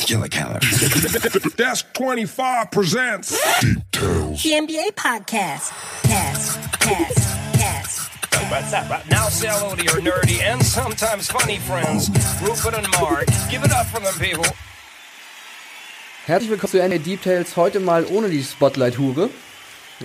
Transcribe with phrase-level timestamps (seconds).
[0.00, 0.58] Killer Keller.
[1.56, 4.42] Desk 25 presents Details.
[4.42, 5.72] The NBA podcast.
[6.02, 7.18] Cast, cast,
[7.54, 8.10] cast.
[8.50, 9.06] What's up?
[9.10, 12.10] Now say hello to your nerdy and sometimes funny friends,
[12.42, 13.26] Rupert and Mark.
[13.50, 14.44] Give it up for them, people.
[16.26, 17.56] Herzlich willkommen zu NBA Deep Tales.
[17.56, 19.28] Heute mal ohne die Spotlight-Hure.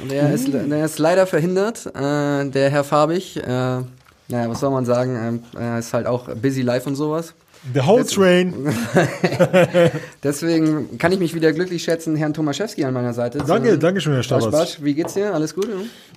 [0.09, 1.87] Der, ist, der ist leider verhindert.
[1.87, 6.27] Äh, der Herr Farbig, äh, naja, was soll man sagen, äh, er ist halt auch
[6.35, 7.33] busy live und sowas.
[7.73, 8.53] The whole train.
[10.23, 13.39] Deswegen kann ich mich wieder glücklich schätzen, Herrn Tomaszewski an meiner Seite.
[13.39, 14.51] Danke, zu- danke schön, Herr Basch, Stabatz.
[14.51, 15.33] Basch, wie geht's dir?
[15.33, 15.67] Alles gut?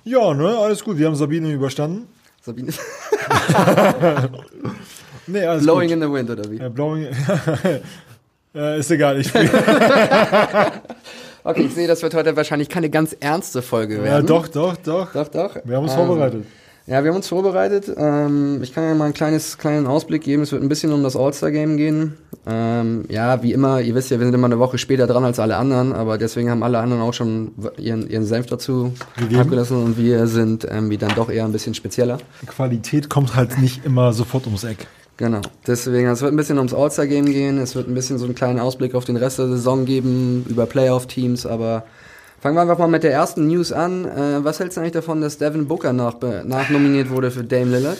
[0.03, 0.19] Ja?
[0.29, 0.97] Ja, ne, alles gut.
[0.97, 2.07] Wir haben Sabine überstanden.
[2.41, 2.71] Sabine.
[5.27, 5.97] Nee, alles Blowing gut.
[5.97, 6.57] in the wind, oder wie?
[6.57, 7.05] Ja, blowing.
[8.55, 9.49] äh, ist egal, ich spiele.
[11.43, 14.27] Okay, ich sehe, das wird heute wahrscheinlich keine ganz ernste Folge ja, werden.
[14.27, 15.13] doch, doch, doch.
[15.13, 15.55] Doch, doch.
[15.63, 16.45] Wir haben uns Also, vorbereitet.
[16.87, 17.91] Ja, wir haben uns vorbereitet.
[17.95, 20.41] Ähm, ich kann ja mal einen kleines, kleinen Ausblick geben.
[20.41, 22.17] Es wird ein bisschen um das All-Star-Game gehen.
[22.47, 25.39] Ähm, ja, wie immer, ihr wisst ja, wir sind immer eine Woche später dran als
[25.39, 29.41] alle anderen, aber deswegen haben alle anderen auch schon ihren, ihren Senf dazu Gegeben.
[29.41, 32.17] abgelassen und wir sind ähm, wie dann doch eher ein bisschen spezieller.
[32.47, 34.87] Qualität kommt halt nicht immer sofort ums Eck.
[35.17, 35.41] Genau.
[35.67, 37.59] Deswegen, es wird ein bisschen ums All-Star-Game gehen.
[37.59, 40.65] Es wird ein bisschen so einen kleinen Ausblick auf den Rest der Saison geben, über
[40.65, 41.83] Playoff-Teams, aber
[42.41, 44.05] fangen wir einfach mal mit der ersten News an.
[44.05, 47.97] Äh, was hältst du eigentlich davon, dass Devin Booker nach, nachnominiert wurde für Dame Lillard?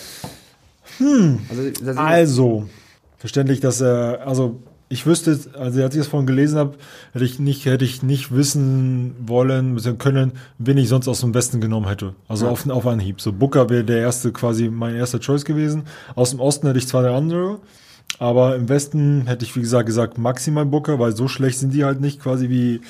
[0.98, 1.40] Hm.
[1.50, 2.70] Also, Also,
[3.18, 6.74] verständlich, dass er, also ich wüsste, also als ich das vorhin gelesen habe,
[7.14, 9.96] hätte ich nicht, hätte ich nicht wissen wollen, bzw.
[9.96, 12.14] können, wen ich sonst aus dem Westen genommen hätte.
[12.28, 13.22] Also auf, auf Anhieb.
[13.22, 15.84] So Booker wäre der erste, quasi mein erster Choice gewesen.
[16.16, 17.60] Aus dem Osten hätte ich zwar der andere,
[18.20, 21.84] aber im Westen hätte ich, wie gesagt, gesagt, maximal Booker, weil so schlecht sind die
[21.84, 22.82] halt nicht, quasi wie,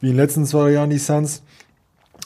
[0.00, 1.42] wie in den letzten zwei Jahren die Suns.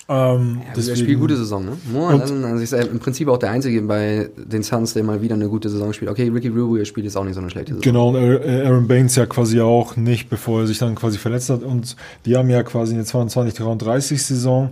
[0.09, 1.73] Ähm, Also er spielt gute Saison, ne?
[1.93, 5.49] Und- also ist im Prinzip auch der Einzige bei den Suns, der mal wieder eine
[5.49, 6.11] gute Saison spielt.
[6.11, 7.83] Okay, Ricky Rubio spielt jetzt auch nicht so eine schlechte Saison.
[7.83, 11.63] Genau, und Aaron Baines ja quasi auch nicht, bevor er sich dann quasi verletzt hat.
[11.65, 14.71] Und die haben ja quasi eine 22-33 Saison.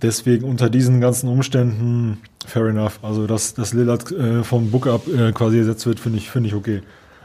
[0.00, 2.98] Deswegen unter diesen ganzen Umständen, fair enough.
[3.02, 6.48] Also, dass, dass Lillard äh, vom Book up äh, quasi ersetzt wird, finde ich, finde
[6.48, 6.80] ich okay.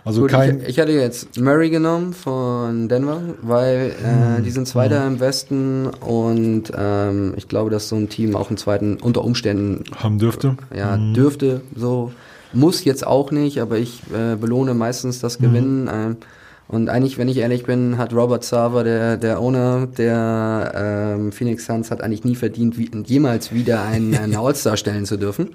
[0.07, 0.61] Also Gut, kein.
[0.61, 4.39] ich, ich hätte jetzt Murray genommen von Denver, weil Hm.
[4.39, 8.47] äh, die sind Zweiter im Westen und ähm, ich glaube, dass so ein Team auch
[8.49, 10.55] einen zweiten unter Umständen haben dürfte.
[10.73, 12.11] ja, dürfte so.
[12.53, 15.89] Muss jetzt auch nicht, aber ich äh, belohne meistens das Gewinnen.
[15.93, 16.15] Ähm,
[16.69, 21.65] und eigentlich, wenn ich ehrlich bin, hat Robert Sava, der, der Owner der ähm, Phoenix
[21.65, 25.49] Suns, hat eigentlich nie verdient, wie, jemals wieder einen, einen All-Star stellen zu dürfen.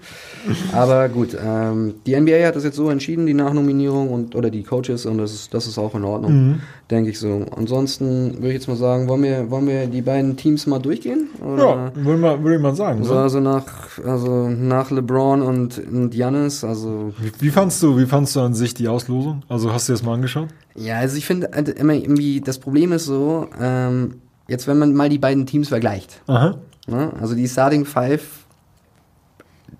[0.73, 4.63] Aber gut, ähm, die NBA hat das jetzt so entschieden, die Nachnominierung und oder die
[4.63, 7.45] Coaches, und das ist, das ist auch in Ordnung, denke ich so.
[7.55, 11.29] Ansonsten würde ich jetzt mal sagen, wollen wir, wollen wir die beiden Teams mal durchgehen?
[11.45, 11.63] Oder?
[11.63, 13.05] Ja, würde man, würde man sagen.
[13.05, 13.21] So, ne?
[13.21, 18.35] also nach, also nach LeBron und, und Giannis, also Wie, wie fandst du, wie fandst
[18.35, 19.43] du an sich die Auslosung?
[19.49, 20.49] Also hast du das mal angeschaut?
[20.75, 24.15] Ja, also ich finde halt immer irgendwie, das Problem ist so, ähm,
[24.49, 26.57] jetzt wenn man mal die beiden Teams vergleicht, Aha.
[26.87, 27.13] ne?
[27.21, 28.23] also die Starting Five,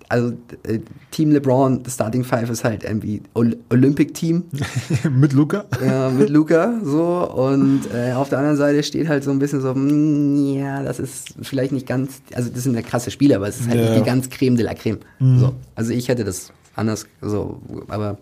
[0.09, 0.33] also
[0.63, 0.79] äh,
[1.11, 4.43] Team LeBron, Starting Five ist halt irgendwie Ol Olympic Team
[5.11, 5.65] Mit Luca?
[5.83, 9.61] ja, mit Luca so und äh, auf der anderen Seite steht halt so ein bisschen
[9.61, 13.47] so, mm, ja, das ist vielleicht nicht ganz, also das sind ja krasse Spieler, aber
[13.47, 13.85] es ist halt Ja.
[13.89, 14.99] nicht die ganz Creme de la Creme.
[15.19, 18.17] So, also ich hätte das anders so, aber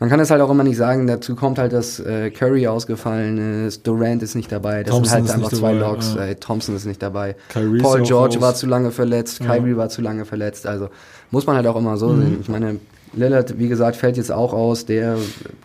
[0.00, 1.06] man kann es halt auch immer nicht sagen.
[1.06, 4.82] Dazu kommt halt, dass äh, Curry ausgefallen ist, Durant ist nicht dabei.
[4.82, 6.14] Das Thompson sind halt ist einfach zwei dabei, Logs.
[6.16, 6.24] ja.
[6.26, 7.36] Äh, Thompson ist nicht dabei.
[7.50, 8.42] Kyrie Paul George raus.
[8.42, 9.40] war zu lange verletzt.
[9.40, 9.54] Ja.
[9.56, 10.66] Kyrie war zu lange verletzt.
[10.66, 10.88] Also
[11.30, 12.20] muss man halt auch immer so Mhm.
[12.22, 12.38] sehen.
[12.42, 12.76] Ich meine,
[13.16, 14.86] Lillard, wie gesagt, fällt jetzt auch aus.
[14.86, 15.16] Der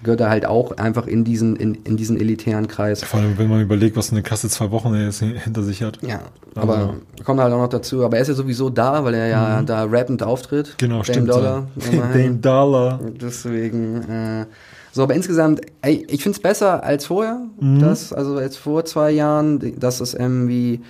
[0.04, 3.04] gehört da halt auch einfach in diesen, in, in diesen elitären Kreis.
[3.04, 6.00] Vor allem, wenn man überlegt, was eine krasse zwei Wochen er jetzt hinter sich hat.
[6.02, 6.22] Ja,
[6.56, 8.04] aber kommt halt auch noch dazu.
[8.04, 10.68] Aber er ist ja sowieso da, weil er ja da rappend auftritt.
[10.70, 10.78] Mhm.
[10.78, 11.30] Genau, Dame stimmt.
[11.30, 11.68] Dollar.
[12.14, 13.00] Dame Dollar.
[13.22, 14.46] Deswegen, äh,
[14.92, 17.42] so, aber insgesamt, ey, ich find's besser als vorher.
[17.60, 17.80] Mhm.
[17.80, 20.82] Das, also als vor zwei Jahren, dass es irgendwie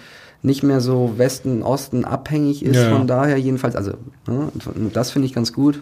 [0.41, 2.75] nicht mehr so Westen, Osten abhängig ist.
[2.75, 2.95] Ja, ja.
[2.95, 3.91] Von daher jedenfalls, also
[4.27, 4.49] ne,
[4.93, 5.81] das finde ich ganz gut.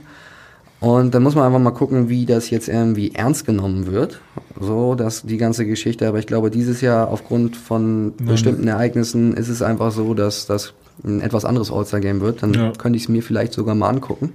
[0.79, 4.21] Und dann muss man einfach mal gucken, wie das jetzt irgendwie ernst genommen wird.
[4.59, 6.07] So, dass die ganze Geschichte.
[6.07, 10.73] Aber ich glaube, dieses Jahr aufgrund von bestimmten Ereignissen ist es einfach so, dass das
[11.03, 12.43] ein etwas anderes All-Star-Game wird.
[12.43, 12.71] Dann Ja.
[12.77, 14.33] könnte ich es mir vielleicht sogar mal angucken.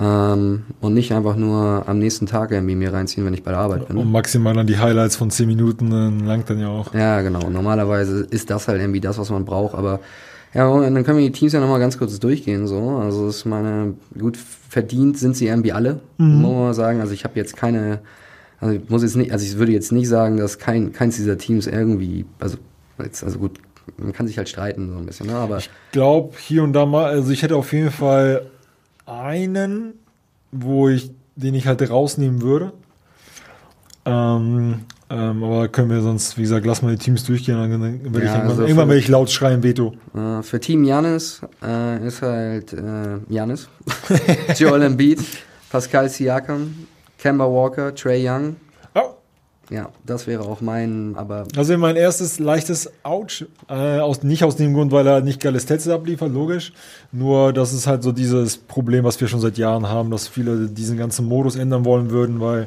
[0.00, 3.60] Ähm, und nicht einfach nur am nächsten Tag irgendwie mir reinziehen, wenn ich bei der
[3.60, 3.98] Arbeit bin.
[3.98, 6.94] Und maximal dann die Highlights von 10 Minuten dann langt dann ja auch.
[6.94, 7.50] Ja, genau.
[7.50, 9.74] Normalerweise ist das halt irgendwie das, was man braucht.
[9.74, 10.00] Aber
[10.54, 12.66] ja, und dann können wir die Teams ja nochmal ganz kurz durchgehen.
[12.66, 14.38] So, also ist meine gut
[14.72, 17.00] verdient sind sie irgendwie alle, muss man sagen.
[17.02, 17.98] Also ich habe jetzt keine,
[18.58, 21.36] also ich muss jetzt nicht, also ich würde jetzt nicht sagen, dass kein keins dieser
[21.36, 22.56] Teams irgendwie, also
[22.98, 23.60] jetzt, also gut,
[23.98, 25.34] man kann sich halt streiten so ein bisschen, ne?
[25.34, 25.58] Aber
[25.90, 28.46] glaube hier und da mal, also ich hätte auf jeden Fall
[29.04, 29.92] einen,
[30.52, 32.72] wo ich, den ich halt rausnehmen würde.
[34.06, 37.96] Ähm, Ähm, aber können wir sonst, wie gesagt, lass mal die Teams durchgehen, dann werde
[37.98, 39.92] ich Ja, irgendwann, also irgendwann werde ich laut schreien, Veto.
[40.14, 43.68] Äh, für Team Janis äh, ist halt äh, Janis,
[44.56, 45.20] Joel Embiid,
[45.70, 46.86] Pascal Siakam,
[47.18, 48.56] Kemba Walker, Trey Young.
[49.72, 54.56] Ja, das wäre auch mein, aber Also mein erstes leichtes Ouch, äh, aus, nicht aus
[54.56, 56.74] dem Grund, weil er nicht geile Stats abliefert, logisch.
[57.10, 60.68] Nur das ist halt so dieses Problem, was wir schon seit Jahren haben, dass viele
[60.68, 62.66] diesen ganzen Modus ändern wollen würden, weil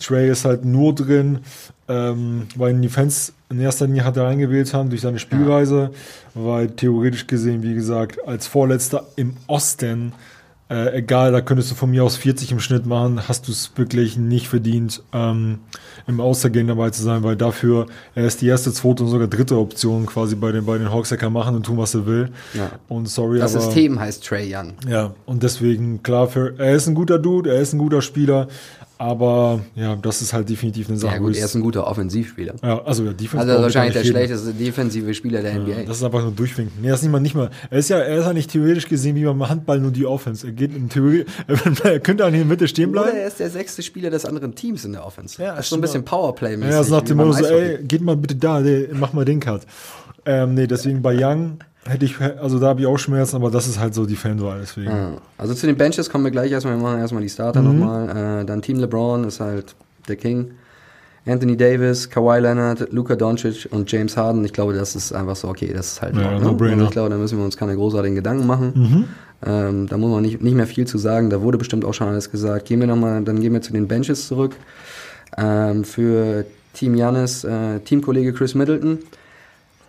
[0.00, 1.40] Trey ist halt nur drin,
[1.88, 5.90] ähm, weil ihn die Fans in erster Linie hat er reingewählt haben durch seine Spielweise,
[6.32, 10.14] weil theoretisch gesehen, wie gesagt, als Vorletzter im Osten
[10.68, 13.70] äh, egal, da könntest du von mir aus 40 im Schnitt machen, hast du es
[13.76, 15.60] wirklich nicht verdient, ähm,
[16.08, 17.86] im Außergehen dabei zu sein, weil dafür,
[18.16, 21.12] er ist die erste, zweite und sogar dritte Option quasi bei den, bei den Hawks,
[21.12, 22.30] er kann machen und tun, was er will.
[22.54, 22.72] Ja.
[22.88, 24.74] Und sorry, das aber, System heißt Trey Young.
[24.88, 28.48] Ja, und deswegen, klar, für, er ist ein guter Dude, er ist ein guter Spieler,
[28.98, 31.14] aber ja, das ist halt definitiv eine Sache.
[31.14, 32.54] Ja gut, er ist ein guter Offensivspieler.
[32.62, 35.82] ja, also ja, Defense Also wahrscheinlich der schlechteste defensive Spieler der NBA.
[35.86, 36.80] Das ist einfach nur durchwinken.
[36.80, 37.50] Nee, das ist nicht mal, nicht mal.
[37.70, 40.46] Er ist ja, er ist ja nicht theoretisch gesehen wie beim Handball nur die Offense.
[40.46, 41.26] Er geht in Theorie,
[41.84, 43.18] er könnte auch in der Mitte stehen Oder bleiben.
[43.18, 45.42] er ist der sechste Spieler des anderen Teams in der Offense.
[45.42, 46.72] Ja, das ist so ein bisschen Powerplay-mäßig.
[46.72, 49.62] Ja, so nach dem Motto ey, geht mal bitte da, ey, mach mal den Cut.
[50.24, 51.58] Ähm, nee, deswegen bei Young
[51.88, 54.58] hätte ich, also da habe ich auch Schmerzen, aber das ist halt so die Fanwahl,
[54.60, 54.90] deswegen.
[54.90, 55.10] Ja.
[55.38, 56.76] Also zu den Benches kommen wir gleich erstmal.
[56.76, 57.78] Wir machen erstmal die Starter Mhm.
[57.80, 58.42] nochmal.
[58.42, 59.74] Äh, dann Team LeBron ist halt
[60.08, 60.50] der King.
[61.28, 64.44] Anthony Davis, Kawhi Leonard, Luka Doncic und James Harden.
[64.44, 66.40] Ich glaube, das ist einfach so, okay, das ist halt Ja, ne?
[66.40, 66.76] no-brainer.
[66.76, 68.72] Und Ich glaube, da müssen wir uns keine großartigen Gedanken machen.
[68.74, 69.04] Mhm.
[69.44, 71.28] Ähm, da muss man nicht, nicht mehr viel zu sagen.
[71.30, 72.66] Da wurde bestimmt auch schon alles gesagt.
[72.66, 74.54] Gehen wir noch mal, dann gehen wir zu den Benches zurück.
[75.36, 76.44] Ähm, für
[76.74, 78.98] Team Janis, äh, Teamkollege Chris Middleton.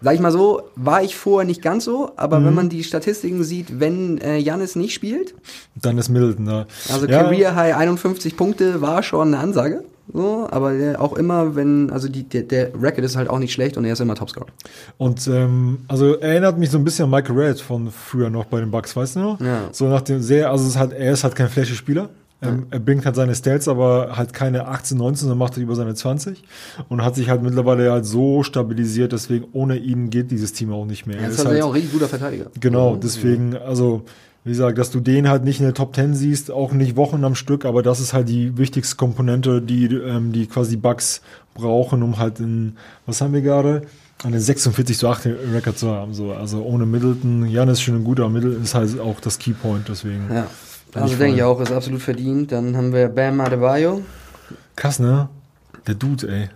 [0.02, 2.46] Sag ich mal so, war ich vorher nicht ganz so, aber Mhm.
[2.46, 5.34] wenn man die Statistiken sieht, wenn äh, Janis nicht spielt,
[5.82, 6.68] Dann ist Middleton da.
[6.92, 9.84] also ja, Career High 51 Punkte war schon eine Ansage.
[10.14, 13.52] So, aber der auch immer, wenn, also die, der, der Record ist halt auch nicht
[13.52, 14.46] schlecht und er ist immer Topscorer.
[14.98, 18.62] Und ähm, also erinnert mich so ein bisschen an Michael Red von früher noch bei
[18.62, 19.42] den Bucks, weißt du noch?
[19.42, 19.64] Ja.
[19.74, 22.08] So nach dem sehr, also es halt, er ist halt kein flashy Spieler.
[22.42, 25.76] Ähm, er bringt halt seine Stats, aber halt keine 18, 19, sondern macht er über
[25.76, 26.44] seine 20
[26.88, 30.86] und hat sich halt mittlerweile halt so stabilisiert, deswegen ohne ihn geht dieses Team auch
[30.86, 31.18] nicht mehr.
[31.18, 32.52] Er Er ist halt halt, auch ein richtig guter Verteidiger.
[32.60, 34.04] genau, deswegen, also
[34.44, 37.24] wie gesagt, dass du den halt nicht in der Top 10 siehst, auch nicht Wochen
[37.26, 41.22] am Stück, aber das ist halt die wichtigste Komponente, die, ähm, die quasi Bugs
[41.54, 43.82] brauchen, um halt in, was haben wir gerade?
[44.24, 46.14] Eine 46 zu 8 Record zu haben.
[46.14, 46.34] So.
[46.34, 50.28] Also ohne Middleton, Jan ist schon ein guter Middleton, ist halt auch das Keypoint, deswegen.
[50.32, 50.48] Ja.
[50.94, 52.52] Also ich denke ich auch, ist absolut verdient.
[52.52, 54.02] Dann haben wir Bam Adebayo.
[54.76, 55.30] Krass, ne?
[55.86, 56.50] Der Dude, ey.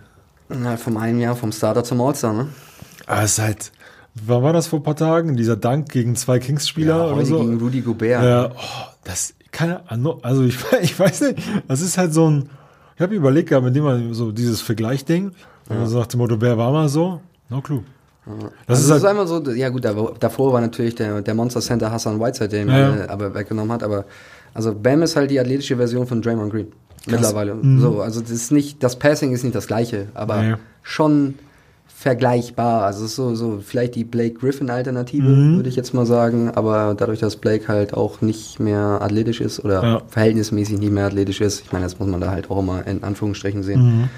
[0.48, 2.48] Na, vom einen Jahr vom Starter zum All-Star, ne?
[3.06, 3.72] Aber es ist halt,
[4.14, 5.36] wann war das vor ein paar Tagen?
[5.36, 7.40] Dieser Dank gegen zwei Kings-Spieler oder heute so?
[7.40, 8.22] gegen Rudy Gobert.
[8.22, 11.38] Ja, oh, das, keine Ahnung, also ich, ich weiß nicht,
[11.68, 12.50] das ist halt so ein,
[12.96, 15.32] ich habe überlegt gehabt, mit dem man so dieses Vergleichding,
[15.68, 17.20] und man so nach dem Motto, wer war mal so?
[17.48, 17.82] No clue.
[18.24, 21.22] Das Also ist das halt, ist einfach so, ja gut, da- davor war natürlich der,
[21.22, 22.74] der Monster Center Hassan Whiteside, der ihn Ja.
[22.92, 24.04] alle aber weggenommen hat, aber
[24.54, 26.68] also Bam ist halt die athletische Version von Draymond Green.
[27.06, 27.56] Mittlerweile.
[27.78, 30.48] So, also das ist nicht, das Passing ist nicht das gleiche, aber Mhm.
[30.50, 30.56] Nee.
[30.84, 31.34] schon
[31.88, 32.84] vergleichbar.
[32.84, 35.56] Also es ist so, so vielleicht die Blake Griffin Alternative, Mhm.
[35.56, 39.64] würde ich jetzt mal sagen, aber dadurch, dass Blake halt auch nicht mehr athletisch ist
[39.64, 40.02] oder Ja.
[40.08, 43.02] verhältnismäßig nicht mehr athletisch ist, ich meine, das muss man da halt auch immer in
[43.04, 43.82] Anführungsstrichen sehen.
[43.82, 44.08] Mhm.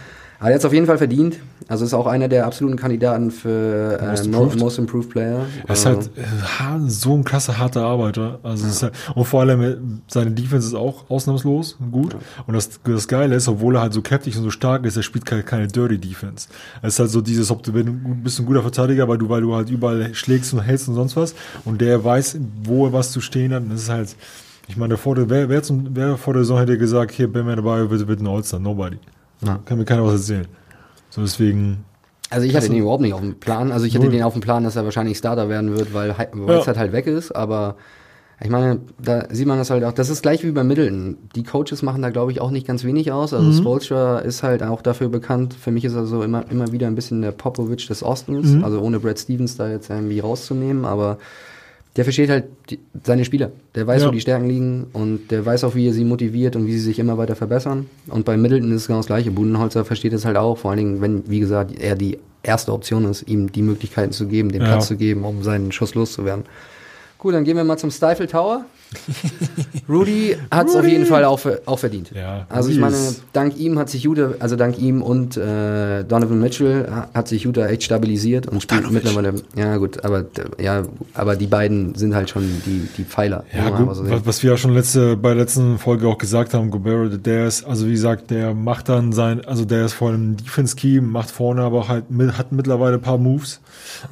[0.48, 1.38] Er hat es auf jeden Fall verdient.
[1.68, 4.60] Also ist auch einer der absoluten Kandidaten für äh, Most Mo Improved.
[4.60, 5.46] Most Improved Player.
[5.66, 6.10] er ist Also,
[6.58, 8.38] halt äh, so ein krasser, harter Arbeiter.
[8.42, 12.14] Also es ist halt, und vor allem, äh, seine Defense ist auch ausnahmslos gut.
[12.46, 15.02] Und das, das Geile ist, obwohl er halt so kräftig und so stark ist, er
[15.02, 16.48] spielt keine, keine Dirty Defense.
[16.82, 19.30] Es ist halt so dieses, ob du, wenn du bist ein guter Verteidiger, weil du,
[19.30, 21.34] weil du halt überall schlägst und hältst und sonst was.
[21.64, 23.62] Und der weiß, wo er was zu stehen hat.
[23.62, 24.14] Und das ist halt,
[24.68, 27.46] ich meine, vor der, wer, wer, zum, wer vor der Saison hätte gesagt, hier, Bam
[27.46, 28.60] dabei wird, wird ein All-Star?
[28.60, 28.98] Nobody.
[29.64, 30.46] Kann mir keiner was erzählen.
[31.10, 31.84] So deswegen,
[32.30, 33.70] also ich hatte den überhaupt nicht auf dem Plan.
[33.70, 36.28] Also ich hatte den auf dem Plan, dass er wahrscheinlich Starter werden wird, weil Hi-
[36.32, 37.30] Whiteside halt weg ist.
[37.32, 37.76] Aber
[38.40, 39.92] ich meine, da sieht man das halt auch.
[39.92, 41.16] Das ist gleich wie bei Middleton.
[41.36, 43.32] Die Coaches machen da, glaube ich, auch nicht ganz wenig aus.
[43.32, 45.54] Also Spolstra ist halt auch dafür bekannt.
[45.54, 48.52] Für mich ist er so immer, immer wieder ein bisschen der Popovich des Ostens.
[48.64, 50.84] Also ohne Brad Stevens da jetzt irgendwie rauszunehmen.
[50.84, 51.18] Aber
[51.96, 53.52] der versteht halt die, seine Spieler.
[53.74, 54.08] Der weiß, Ja.
[54.08, 56.80] wo die Stärken liegen und der weiß auch, wie er sie motiviert und wie sie
[56.80, 57.86] sich immer weiter verbessern.
[58.08, 59.30] Und bei Middleton ist es genau das Gleiche.
[59.30, 63.04] Budenholzer versteht es halt auch, vor allen Dingen, wenn, wie gesagt, er die erste Option
[63.04, 64.68] ist, ihm die Möglichkeiten zu geben, den Ja.
[64.68, 66.44] Platz zu geben, um seinen Schuss loszuwerden.
[67.18, 68.64] Gut, dann gehen wir mal zum Stifle Tower.
[69.88, 72.10] Rudy hat es auf jeden Fall auch, auch verdient.
[72.14, 72.96] Ja, also ich meine,
[73.32, 77.42] dank ihm hat sich Judah, also dank ihm und äh, Donovan Mitchell ha- hat sich
[77.42, 79.34] Judah echt stabilisiert und spielt mittlerweile.
[79.56, 80.24] Ja gut, aber
[80.60, 80.82] ja,
[81.14, 83.44] aber die beiden sind halt schon die die Pfeiler.
[83.54, 86.54] Ja, gut, so was, was wir ja schon letzte, bei der letzten Folge auch gesagt
[86.54, 90.10] haben, Gobert, der ist, also wie gesagt, der macht dann sein, also der ist vor
[90.10, 93.60] allem Defense-Key, macht vorne aber auch halt, mit, hat mittlerweile ein paar Moves,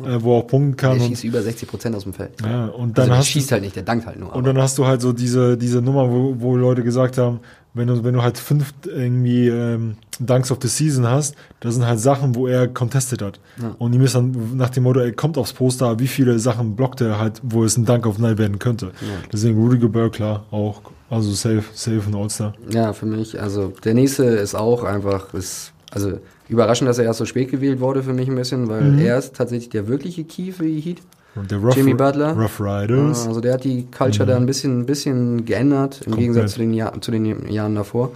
[0.05, 0.93] äh, wo er auch punkten kann.
[0.97, 2.31] Der Und, schießt über 60 Prozent aus dem Feld.
[2.45, 4.29] ja, und Also dann der hast schießt halt nicht, der dankt halt nur.
[4.31, 7.41] und aber- dann hast du halt so diese, diese Nummer, wo, wo Leute gesagt haben,
[7.75, 11.87] wenn du, wenn du halt fünf irgendwie ähm, Dunks of the Season hast, das sind
[11.87, 13.41] halt Sachen, wo er contested hat.
[13.79, 17.01] Und ihm ist dann nach dem Motto, er kommt aufs Poster, wie viele Sachen blockt
[17.01, 18.93] er halt, wo es ein Dunk of Night werden könnte.
[19.33, 22.53] Deswegen Rudy Gobert, klar, auch, also safe, safe ein All-Star.
[22.71, 23.41] Ja, für mich.
[23.41, 26.19] Also der nächste ist auch einfach, ist, also
[26.51, 28.99] überraschend, dass er erst so spät gewählt wurde für mich ein bisschen, weil Mhm.
[28.99, 30.99] er ist tatsächlich der wirkliche Key für die Heat.
[31.35, 32.37] Und der Rough, Jimmy Butler.
[32.37, 33.27] Rough Riders.
[33.27, 36.21] Also der hat die Culture da ein bisschen, ein bisschen geändert, im Komplett.
[36.21, 38.13] Gegensatz zu den, Jahr, zu den Jahren davor.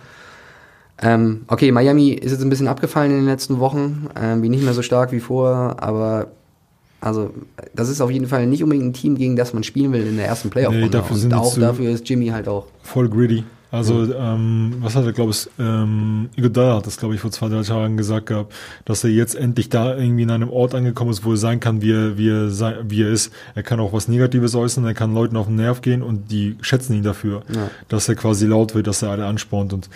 [1.03, 4.65] Ähm, okay, Miami ist jetzt ein bisschen abgefallen in den letzten Wochen, ähm, wie nicht
[4.65, 6.29] mehr so stark wie vorher, aber
[7.01, 7.31] also
[7.75, 10.17] das ist auf jeden Fall nicht unbedingt ein Team, gegen das man spielen will in
[10.17, 10.87] der ersten Playoff-Runde.
[10.87, 12.67] Nee, dafür sind auch dafür ist Jimmy halt auch.
[12.83, 13.45] Voll greedy.
[13.77, 17.49] Also, ähm, was hat er, glaube ich, ähm, Iguodala hat das, glaube ich, vor zwei,
[17.49, 18.53] drei Tagen gesagt gehabt,
[18.85, 21.83] dass er jetzt endlich da irgendwie in einem Ort angekommen ist, wo er sein kann,
[21.83, 23.33] wie er, wie er, sei, wie er ist.
[23.55, 26.57] Er kann auch was Negatives äußern, er kann Leuten auf den Nerv gehen und die
[26.61, 27.71] schätzen ihn dafür, Ja.
[27.89, 29.73] dass er quasi laut wird, dass er alle anspornt.
[29.73, 29.89] Und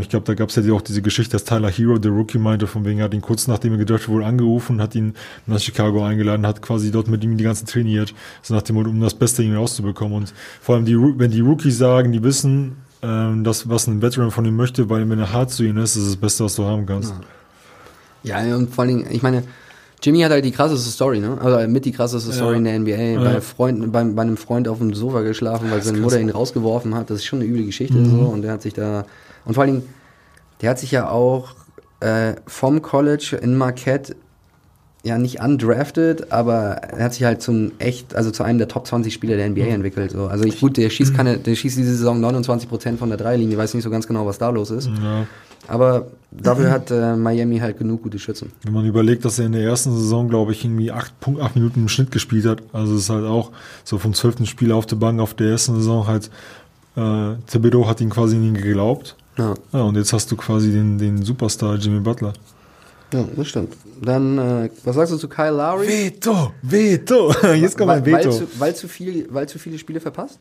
[0.00, 2.66] ich glaube, da gab es ja auch diese Geschichte, dass Tyler Hero, der Rookie, meinte,
[2.66, 5.14] von wegen, er hat ihn kurz nachdem er gedraftet wurde, angerufen, hat ihn
[5.46, 8.12] nach Chicago eingeladen, hat quasi dort mit ihm die ganze trainiert,
[8.42, 10.16] so nach dem Motto, um das Beste irgendwie rauszubekommen.
[10.16, 14.32] Und vor allem die, wenn die Rookies sagen, die wissen, ähm, das, was ein Veteran
[14.32, 16.64] von ihm möchte, weil wenn er hart zu ihnen ist, ist das Beste, was du
[16.64, 17.14] haben kannst.
[18.24, 19.44] Ja, und vor Dingen, ich meine,
[20.02, 21.38] Jimmy hat halt die krasseste Story, ne?
[21.40, 23.22] Also mit die krasseste Story in der NBA.
[23.22, 26.94] Bei, Freunden, bei, bei einem Freund auf dem Sofa geschlafen, weil seine Mutter ihn rausgeworfen
[26.94, 27.10] hat.
[27.10, 28.10] Das ist schon eine üble Geschichte Mhm.
[28.10, 28.16] so.
[28.26, 29.04] Und der hat sich da.
[29.44, 29.88] Und vor allen Dingen,
[30.62, 31.54] der hat sich ja auch
[32.00, 34.16] äh, vom College in Marquette
[35.02, 38.86] ja nicht undrafted, aber er hat sich halt zum echt, also zu einem der Top
[38.86, 40.10] 20 Spieler der NBA entwickelt.
[40.10, 40.26] So.
[40.26, 43.56] Also ich, gut, der schießt keine, der schießt diese Saison 29 Prozent von der Dreilinie,
[43.56, 44.88] weiß nicht so ganz genau, was da los ist.
[45.02, 45.26] Ja.
[45.68, 48.52] Aber dafür hat äh, Miami halt genug gute Schützen.
[48.62, 51.14] Wenn man überlegt, dass er in der ersten Saison, glaube ich, irgendwie 8,
[51.54, 53.52] Minuten im Schnitt gespielt hat, also es ist halt auch
[53.84, 56.30] so vom zwölften Spiel auf der Bank auf der ersten Saison halt,
[56.96, 59.16] äh, Thibodeau hat ihn quasi nie geglaubt.
[59.38, 59.54] Ja.
[59.72, 62.32] Ja, und jetzt hast du quasi den, den Superstar Jimmy Butler.
[63.12, 63.74] Ja, das stimmt.
[64.02, 65.86] Dann, äh, was sagst du zu Kyle Lowry?
[65.86, 67.32] Veto, Veto.
[67.54, 68.30] Jetzt kommt weil, ein Veto.
[68.30, 70.38] Weil zu, weil, zu viel, weil zu viele Spiele verpasst?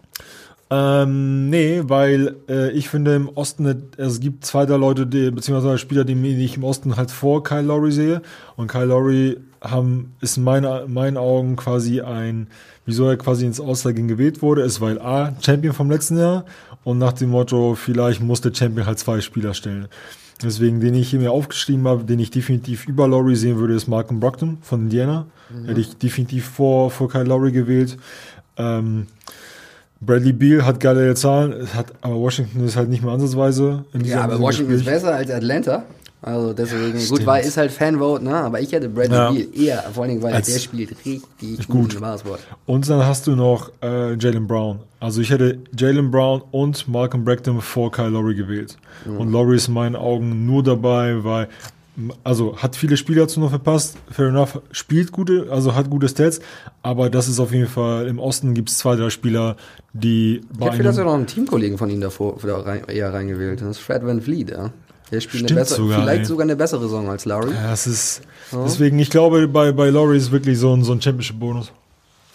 [0.71, 5.79] Ähm, nee, weil äh, ich finde im Osten, es gibt zwei der Leute, die, beziehungsweise
[5.79, 8.21] Spieler, die ich im Osten halt vor Kyle Lowry sehe.
[8.55, 12.47] Und Kyle Lowry haben, ist in in meinen Augen quasi ein,
[12.85, 16.45] wieso er quasi ins All-Star-Game gewählt wurde, ist, weil A, Champion vom letzten Jahr
[16.83, 19.87] und nach dem Motto, vielleicht muss der Champion halt zwei Spieler stellen.
[20.41, 23.87] Deswegen, den ich hier mir aufgeschrieben habe, den ich definitiv über Lowry sehen würde, ist
[23.87, 25.25] Malcolm Brockton von Indiana.
[25.65, 27.97] Hätte ich definitiv vor, vor Kyle Lowry gewählt.
[28.57, 29.07] Ähm,
[30.01, 33.83] Bradley Beal hat geile Zahlen, hat, aber Washington ist halt nicht mehr ansatzweise.
[34.03, 35.01] Ja, aber Washington ist Gespräch.
[35.01, 35.83] besser als Atlanta.
[36.21, 37.25] Also deswegen, gut, stimmt.
[37.27, 38.35] weil ist halt Fanvote, ne?
[38.35, 39.31] Aber ich hätte Bradley Ja.
[39.31, 42.01] Beal eher, vor allen Dingen, weil Als- der spielt richtig gut, gut.
[42.01, 42.39] Basketball.
[42.65, 44.79] Und dann hast du noch äh, Jalen Brown.
[44.99, 48.77] Also ich hätte Jalen Brown und Malcolm Brogdon vor Kyle Lowry gewählt.
[49.05, 51.47] Und Lowry ist in meinen Augen nur dabei, weil
[52.23, 53.97] also hat viele Spiele dazu noch verpasst.
[54.11, 56.39] Fair enough, spielt gute, also hat gute Stats,
[56.81, 59.55] aber das ist auf jeden Fall im Osten gibt es zwei, drei Spieler,
[59.93, 63.61] die Ich hätte vielleicht sogar noch einen Teamkollegen von ihm davor da rein, eher reingewählt.
[63.61, 64.71] Das ist Fred Van Vliet, ja.
[65.11, 66.25] Der spielt Stimmt eine bessere, sogar, vielleicht ey.
[66.25, 67.51] sogar eine bessere Saison als Lowry.
[67.53, 71.01] Ja, es ist deswegen, ich glaube, bei, bei Lowry ist wirklich so ein, so ein
[71.01, 71.71] Championship-Bonus.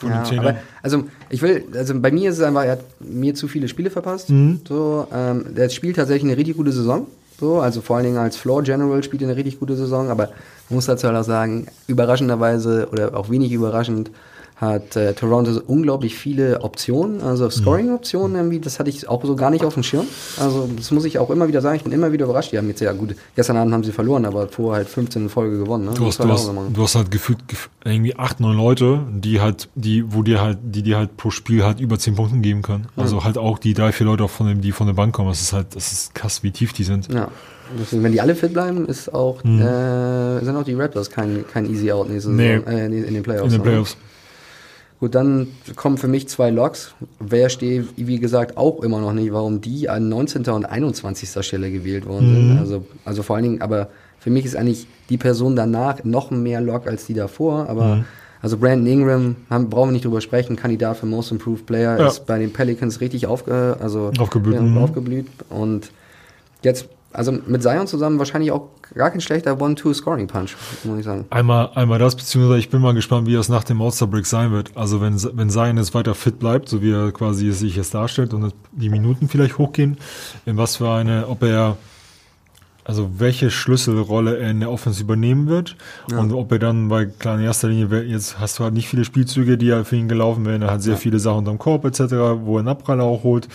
[0.02, 3.49] Ja, aber also ich will, also bei mir ist es einfach, er hat mir zu
[3.49, 4.28] viele Spiele verpasst.
[4.28, 4.61] Mhm.
[4.66, 7.07] So, ähm, der spielt tatsächlich eine richtig gute Saison.
[7.40, 10.28] So, also vor allen Dingen als Floor General spielt er eine richtig gute Saison, aber
[10.69, 14.11] man muss dazu halt auch sagen, überraschenderweise oder auch wenig überraschend
[14.56, 19.50] hat äh, Toronto unglaublich viele Optionen, also Scoring-Optionen irgendwie, das hatte ich auch so gar
[19.50, 20.06] nicht auf dem Schirm.
[20.38, 22.52] Also das muss ich auch immer wieder sagen, ich bin immer wieder überrascht.
[22.52, 25.28] Die haben jetzt ja gut, gestern Abend haben sie verloren, aber vorher halt 15 in
[25.28, 25.87] Folge gewonnen.
[25.87, 25.94] Ne?
[25.94, 29.68] Du hast, du, hast, du hast halt gefühlt gef- irgendwie acht, neun Leute, die halt,
[29.75, 32.87] die, wo dir halt, die dir halt pro Spiel halt über zehn Punkte geben können.
[32.96, 35.30] Also halt auch die drei, vier Leute, von dem, die von der Bank kommen.
[35.30, 37.12] Das ist halt, das ist krass, wie tief die sind.
[37.12, 37.28] Ja.
[37.80, 41.68] Deswegen, wenn die alle fit bleiben, ist auch, äh, sind auch die Raptors kein, kein
[41.68, 42.37] Easy Out nächste Mhm.
[42.37, 42.58] Nee.
[42.58, 43.46] Saison, äh, in den Playoffs.
[43.46, 43.70] In den ne?
[43.70, 43.96] Playoffs.
[45.04, 46.94] Gut, dann kommen für mich zwei Logs.
[47.20, 50.49] Wer steht, wie gesagt, auch immer noch nicht, warum die an 19.
[50.49, 51.44] und 21.
[51.46, 52.34] Stelle gewählt worden Mhm.
[52.49, 52.58] sind.
[52.58, 56.62] Also, also vor allen Dingen, aber für mich ist eigentlich die Person danach noch mehr
[56.62, 57.68] Log als die davor.
[57.68, 58.04] Aber Mhm.
[58.40, 62.06] Also Brandon Ingram, haben, brauchen wir nicht drüber sprechen, Kandidat für Most Improved Player, Ja.
[62.06, 64.78] ist bei den Pelicans richtig aufge, also, Aufgeblüht, Ja, mhm.
[64.78, 65.26] aufgeblüht.
[65.50, 65.90] Und
[66.62, 71.25] jetzt, also mit Zion zusammen wahrscheinlich auch gar kein schlechter One-Two-Scoring-Punch, muss ich sagen.
[71.30, 74.76] Einmal, einmal das, beziehungsweise ich bin mal gespannt, wie das nach dem All-Star-Break sein wird.
[74.76, 77.94] Also wenn, wenn Zion jetzt weiter fit bleibt, so wie er quasi es sich jetzt
[77.94, 79.97] darstellt und die Minuten vielleicht hochgehen,
[80.44, 81.76] in was für eine, ob er,
[82.83, 85.76] also welche Schlüsselrolle er in der Offense übernehmen wird
[86.16, 89.04] und ob er dann bei klar in erster Linie, jetzt hast du halt nicht viele
[89.04, 92.00] Spielzüge, die ja für ihn gelaufen werden, er hat sehr viele Sachen unterm Korb etc.,
[92.40, 93.49] wo er einen Abpraller auch holt.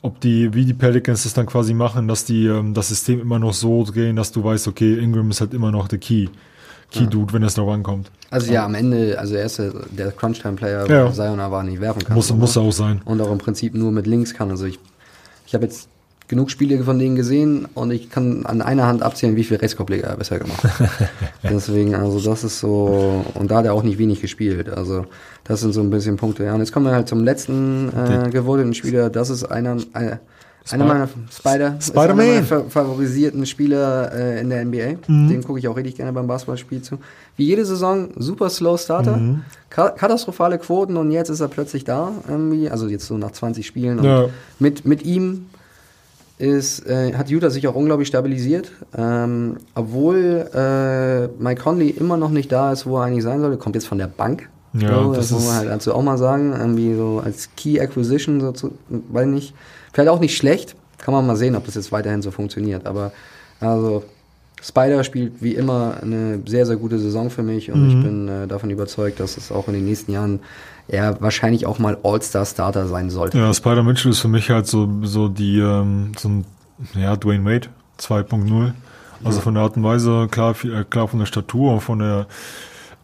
[0.00, 3.38] Ob die, wie die Pelicans das dann quasi machen, dass die ähm, das System immer
[3.38, 6.28] noch so drehen, dass du weißt, okay, Ingram ist halt immer noch der Key.
[6.90, 8.10] Key-Dude, wenn es da rankommt.
[8.30, 11.04] Also ja, am Ende, also er ist der, der Crunch-Time-Player, Ja.
[11.06, 11.12] ja.
[11.12, 12.14] Zion aber nicht werfen kann.
[12.14, 13.02] Muss, muss er auch sein.
[13.04, 14.50] und auch im Prinzip nur mit links kann.
[14.50, 14.78] Also ich,
[15.46, 15.88] ich habe jetzt
[16.28, 20.08] genug Spiele von denen gesehen und ich kann an einer Hand abzählen, wie viel Rechtskorbleger
[20.08, 20.90] er bisher gemacht hat.
[21.42, 24.68] Deswegen, also das ist so, und da hat er auch nicht wenig gespielt.
[24.68, 25.06] Also
[25.44, 26.44] das sind so ein bisschen Punkte.
[26.44, 29.08] Ja, und jetzt kommen wir halt zum letzten äh, gewordenen Spieler.
[29.08, 30.20] Das ist einer, einer,
[30.70, 32.16] einer meiner Spider, Spider-Man.
[32.16, 34.98] meiner fa- favorisierten Spieler äh, in der NBA.
[35.10, 35.28] Mhm.
[35.30, 36.98] Dem gucke ich auch richtig gerne beim Basketballspiel zu.
[37.38, 39.44] Wie jede Saison, super slow Starter, Mhm.
[39.70, 42.68] ka katastrophale Quoten und jetzt ist er plötzlich da irgendwie.
[42.68, 43.98] Also jetzt so nach 20 Spielen.
[44.00, 44.26] Und Ja.
[44.58, 45.46] mit, mit ihm
[46.38, 48.70] ist, äh, hat Utah sich auch unglaublich stabilisiert.
[48.96, 53.56] Ähm, obwohl äh, Mike Conley immer noch nicht da ist, wo er eigentlich sein sollte,
[53.56, 54.48] kommt jetzt von der Bank.
[54.74, 56.52] Ja, so, das das muss man halt dazu auch mal sagen.
[56.56, 59.54] Irgendwie so als Key Acquisition, so zu, weiß nicht.
[59.92, 60.76] Vielleicht auch nicht schlecht.
[60.98, 62.86] Kann man mal sehen, ob das jetzt weiterhin so funktioniert.
[62.86, 63.12] Aber
[63.60, 64.04] also
[64.60, 67.88] Spider spielt wie immer eine sehr, sehr gute Saison für mich und Mhm.
[67.88, 70.40] ich bin äh, davon überzeugt, dass es auch in den nächsten Jahren
[70.88, 73.38] er wahrscheinlich auch mal All-Star-Starter sein sollte.
[73.38, 76.44] Ja, Spider Mitchell ist für mich halt so, so die, ähm, so ein,
[76.94, 77.68] ja, Dwayne Wade
[78.00, 78.72] 2.0.
[79.24, 82.26] Also von der Art und Weise, klar, viel- äh, klar von der Statur von der,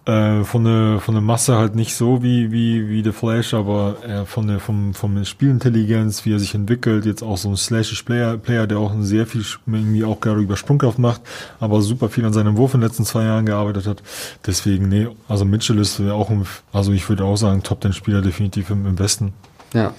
[0.07, 3.97] äh, von der, von der Masse halt nicht so wie, wie, wie The Flash, aber
[4.07, 8.03] äh, von der, vom, vom Spielintelligenz, wie er sich entwickelt, jetzt auch so ein Slashish
[8.03, 11.23] Player, Player, der auch ein sehr viel, irgendwie auch gerade über Sprungkraft macht,
[11.59, 14.03] aber super viel an seinem Wurf in den letzten zwei Jahren gearbeitet hat.
[14.47, 18.21] Deswegen, nee, also Mitchell ist auch, ein, also ich würde auch sagen, Top 10 Spieler
[18.21, 19.33] definitiv im, im Westen.
[19.73, 19.95] Ja.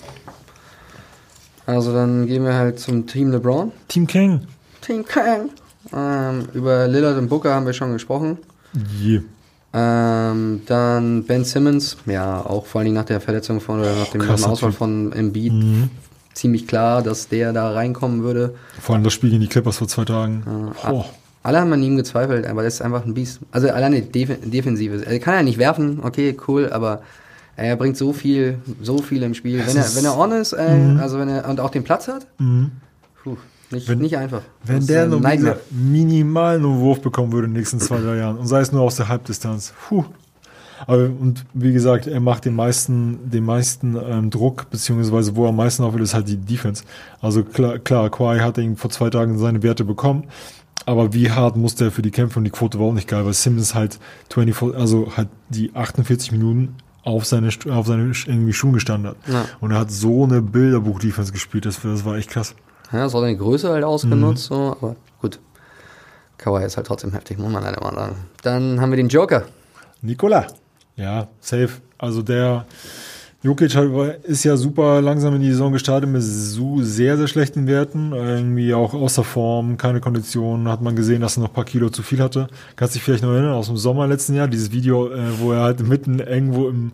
[1.65, 3.71] Also dann gehen wir halt zum Team LeBron.
[3.87, 4.41] Team King.
[4.81, 5.49] Team Kang.
[5.91, 8.37] Ähm, über Lillard und Booker haben wir schon gesprochen.
[8.99, 9.21] Je.
[9.77, 14.07] Ähm, dann Ben Simmons, ja, auch vor allen Dingen nach der Verletzung von oder nach
[14.07, 15.51] dem Krasser Ausfall von Embiid
[16.33, 18.55] ziemlich klar, dass der da reinkommen würde.
[18.79, 20.73] Vor allem das Spiel gegen die Clippers vor zwei Tagen.
[20.89, 21.03] Oh.
[21.43, 23.39] Alle haben an ihm gezweifelt, aber das ist einfach ein Biest.
[23.51, 25.05] Also alleine Def Defensive.
[25.05, 27.01] Er kann ja nicht werfen, okay, cool, aber
[27.57, 29.61] er bringt so viel, so viel im Spiel.
[29.65, 32.25] Wenn er, wenn er on ist, äh, also wenn er und auch den Platz hat,
[33.23, 33.37] puh,
[33.71, 34.41] nicht, Wenn- nicht einfach.
[34.63, 35.21] Wenn Das der nur
[35.71, 38.81] minimal nur Wurf bekommen würde in den nächsten zwei, drei Jahren und sei es nur
[38.81, 39.73] aus der Halbdistanz.
[39.87, 40.05] Puh.
[40.87, 45.49] Aber, und wie gesagt, er macht den meisten, den meisten ähm, Druck, beziehungsweise wo er
[45.49, 46.83] am meisten aufhört, ist halt die Defense.
[47.21, 50.25] Also klar, klar, Kawhi hat ihn vor zwei Tagen seine Werte bekommen,
[50.85, 53.25] aber wie hart musste er für die Kämpfe und die Quote war auch nicht geil,
[53.25, 53.99] weil Simmons halt
[54.33, 59.17] 24, also halt die 48 Minuten auf seine, auf seine irgendwie Schuhen gestanden hat.
[59.31, 59.45] Ja.
[59.61, 62.53] Und er hat so eine Bilderbuch-Defense gespielt, das, das war echt krass.
[62.91, 64.55] Ja, das hat seine Größe halt ausgenutzt, Mhm.
[64.55, 65.39] so, aber gut.
[66.37, 68.15] Kawhi ist halt trotzdem heftig, muss man leider mal sagen.
[68.43, 69.43] Dann haben wir den Joker.
[70.01, 70.47] Nikola.
[70.95, 71.69] Ja, safe.
[71.97, 72.65] Also der
[73.41, 73.75] Jokic
[74.23, 78.11] ist ja super langsam in die Saison gestartet mit so sehr, sehr schlechten Werten.
[78.11, 80.67] Irgendwie auch außer Form, keine Kondition.
[80.67, 82.47] Hat man gesehen, dass er noch ein paar Kilo zu viel hatte.
[82.75, 85.61] Kannst dich vielleicht noch erinnern, aus dem Sommer letzten Jahr, dieses Video, äh, wo er
[85.61, 86.91] halt mitten irgendwo im,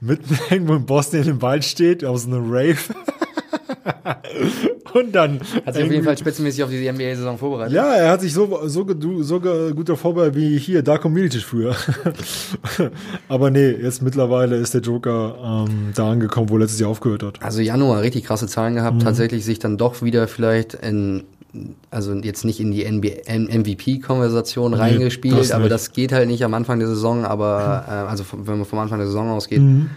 [0.00, 2.78] mitten irgendwo in Bosnien im Wald steht, aus einem Rave.
[4.94, 5.40] Und dann.
[5.64, 7.72] Hat sich auf jeden Fall spitzenmäßig auf die NBA-Saison vorbereitet.
[7.74, 8.86] ja, er hat sich so, so,
[9.22, 11.74] so gut vorbereitet wie hier, Darko Milicic früher.
[13.28, 17.42] Aber nee, jetzt mittlerweile ist der Joker ähm, da angekommen, wo letztes Jahr aufgehört hat.
[17.42, 19.00] Also Januar richtig krasse Zahlen gehabt, Mhm.
[19.00, 21.24] tatsächlich sich dann doch wieder vielleicht in,
[21.90, 26.78] also jetzt nicht in die MVP-Konversation reingespielt, das aber das geht halt nicht am Anfang
[26.78, 29.60] der Saison, aber äh, also wenn man vom Anfang der Saison ausgeht.
[29.60, 29.88] Mhm.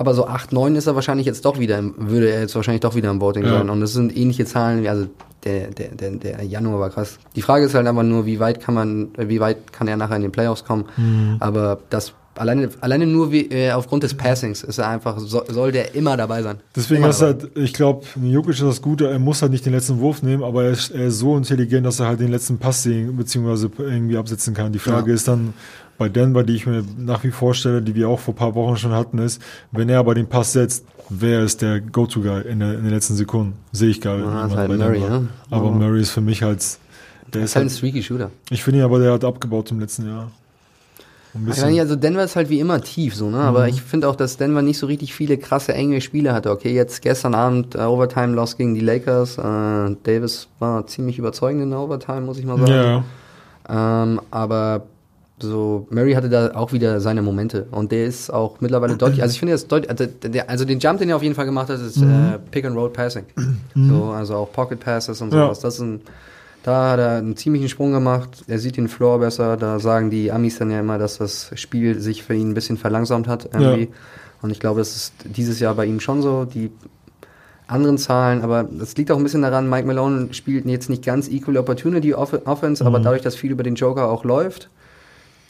[0.00, 2.94] Aber so 8, 9 ist er wahrscheinlich jetzt doch wieder, würde er jetzt wahrscheinlich doch
[2.94, 3.58] wieder im Voting Ja.
[3.58, 3.68] sein.
[3.68, 5.08] Und das sind ähnliche Zahlen, wie- also
[5.44, 7.18] der, der, der, der Januar war krass.
[7.34, 10.14] Die Frage ist halt einfach nur, wie weit kann man, wie weit kann er nachher
[10.16, 10.84] in den Playoffs kommen.
[10.96, 11.36] Mhm.
[11.40, 15.72] Aber das alleine, alleine nur wie, äh, aufgrund des Passings ist er einfach, so, soll
[15.72, 16.58] der immer dabei sein.
[16.76, 19.72] Deswegen immer ist halt, ich glaube, Jokic ist das Gute, er muss halt nicht den
[19.72, 22.58] letzten Wurf nehmen, aber er ist, er ist so intelligent, dass er halt den letzten
[22.58, 24.70] Pass sehen, beziehungsweise irgendwie absetzen kann.
[24.70, 25.14] Die Frage Ja.
[25.16, 25.52] ist dann
[25.98, 28.54] bei Denver, die ich mir nach wie vor stelle, die wir auch vor ein paar
[28.54, 32.60] Wochen schon hatten, ist, wenn er aber den Pass setzt, wer ist der Go-To-Guy in,
[32.60, 33.54] der, in den letzten Sekunden?
[33.72, 34.26] Sehe ich gar nicht.
[34.26, 35.28] Ah, halt Murray, ne?
[35.50, 35.70] Aber Ja.
[35.72, 36.58] Murray ist für mich halt,
[37.34, 38.30] der ist ist halt ein halt, streaky Shooter.
[38.50, 40.30] ich finde ihn aber, der hat abgebaut im letzten Jahr.
[41.34, 43.38] Ein Ich meine, also Denver ist halt wie immer tief so, ne?
[43.38, 46.50] Aber ich finde auch, dass Denver nicht so richtig viele krasse enge Spiele hatte.
[46.50, 49.36] Okay, jetzt gestern Abend äh, Overtime Loss gegen die Lakers.
[49.36, 52.72] Äh, Davis war ziemlich überzeugend in der Overtime, muss ich mal sagen.
[52.72, 53.04] ja,
[53.68, 54.86] Ähm, aber
[55.40, 57.66] so, Murray hatte da auch wieder seine Momente.
[57.70, 60.78] Und der ist auch mittlerweile deutlich, also ich finde, ist deutlich, also, der, also den
[60.78, 63.24] Jump, den er auf jeden Fall gemacht hat, ist äh, Pick-and-Roll-Passing.
[63.74, 65.44] So, also auch Pocket-Passes und Ja.
[65.46, 65.60] sowas.
[65.60, 66.00] Das ist ein,
[66.64, 68.44] da hat er einen ziemlichen Sprung gemacht.
[68.48, 69.56] Er sieht den Floor besser.
[69.56, 72.76] Da sagen die Amis dann ja immer, dass das Spiel sich für ihn ein bisschen
[72.76, 73.48] verlangsamt hat.
[73.52, 73.84] Irgendwie.
[73.84, 73.88] Ja.
[74.42, 76.44] Und ich glaube, das ist dieses Jahr bei ihm schon so.
[76.44, 76.70] Die
[77.68, 81.28] anderen Zahlen, aber das liegt auch ein bisschen daran, Mike Malone spielt jetzt nicht ganz
[81.28, 84.70] Equal Opportunity Off Offense, aber dadurch, dass viel über den Joker auch läuft.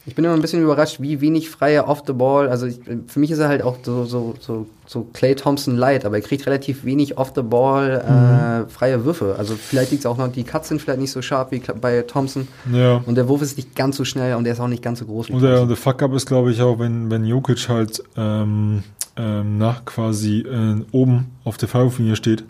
[0.05, 3.19] Ich bin immer ein bisschen überrascht, wie wenig freie Off the Ball, also ich, für
[3.19, 6.45] mich ist er halt auch so, so, so, so Clay Thompson light, aber er kriegt
[6.45, 9.35] relativ wenig Off the Ball äh, freie Würfe.
[9.37, 12.01] Also vielleicht liegt es auch noch, die Cuts sind vielleicht nicht so scharf wie bei
[12.01, 13.03] Thompson ja.
[13.05, 15.05] und der Wurf ist nicht ganz so schnell und der ist auch nicht ganz so
[15.05, 18.83] groß Und der, der Fuck-up ist, glaube ich, auch, wenn, wenn Jokic halt ähm,
[19.17, 22.43] ähm, nach quasi äh, oben auf der Freiwurflinie steht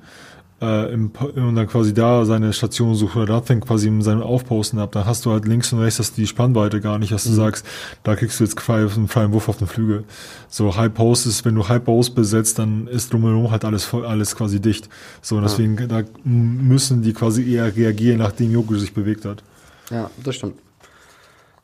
[0.61, 4.21] äh, im, und dann quasi da seine Station sucht oder da fängt quasi mit seinem
[4.21, 7.23] Aufposten ab, dann hast du halt links und rechts du die Spannweite gar nicht, dass
[7.23, 7.65] du sagst,
[8.03, 10.03] da kriegst du jetzt frei, einen freien Wurf auf den Flügel.
[10.49, 14.05] So High Post ist, wenn du High Post besetzt, dann ist drumherum halt alles voll,
[14.05, 14.89] alles quasi dicht.
[15.21, 19.43] So, und deswegen da müssen die quasi eher reagieren, nachdem Jokic sich bewegt hat.
[19.89, 20.55] Ja, das stimmt.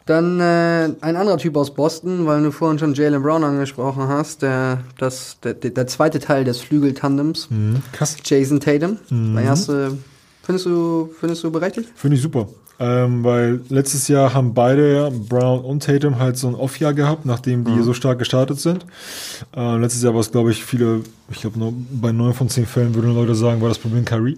[0.05, 4.43] Dann äh, ein anderer Typ aus Boston, weil du vorhin schon Jalen Brown angesprochen hast,
[4.43, 7.49] der, das, der, der zweite Teil des Flügeltandems,
[7.91, 8.17] Krass.
[8.23, 8.97] Jason Tatum.
[9.09, 9.97] Mein erste,
[10.43, 11.89] findest du, findest du berechtigt?
[11.95, 12.47] Finde ich super.
[12.77, 17.63] Ähm, weil letztes Jahr haben beide, Brown und Tatum, halt so ein Off-Jahr gehabt, nachdem
[17.63, 18.85] die so stark gestartet sind.
[19.55, 22.65] Äh, letztes Jahr war es, glaube ich, viele, ich glaube, nur bei neun von zehn
[22.65, 24.37] Fällen würden Leute sagen, war das Problem Kyrie.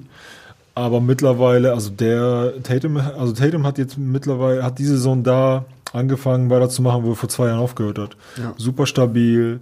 [0.78, 6.52] Aber mittlerweile, also der Tatum, also Tatum hat jetzt mittlerweile, hat diese Saison da angefangen,
[6.52, 8.18] weiterzumachen, wo er vor zwei Jahren aufgehört hat.
[8.38, 8.54] Ja.
[8.58, 9.60] Super stabil,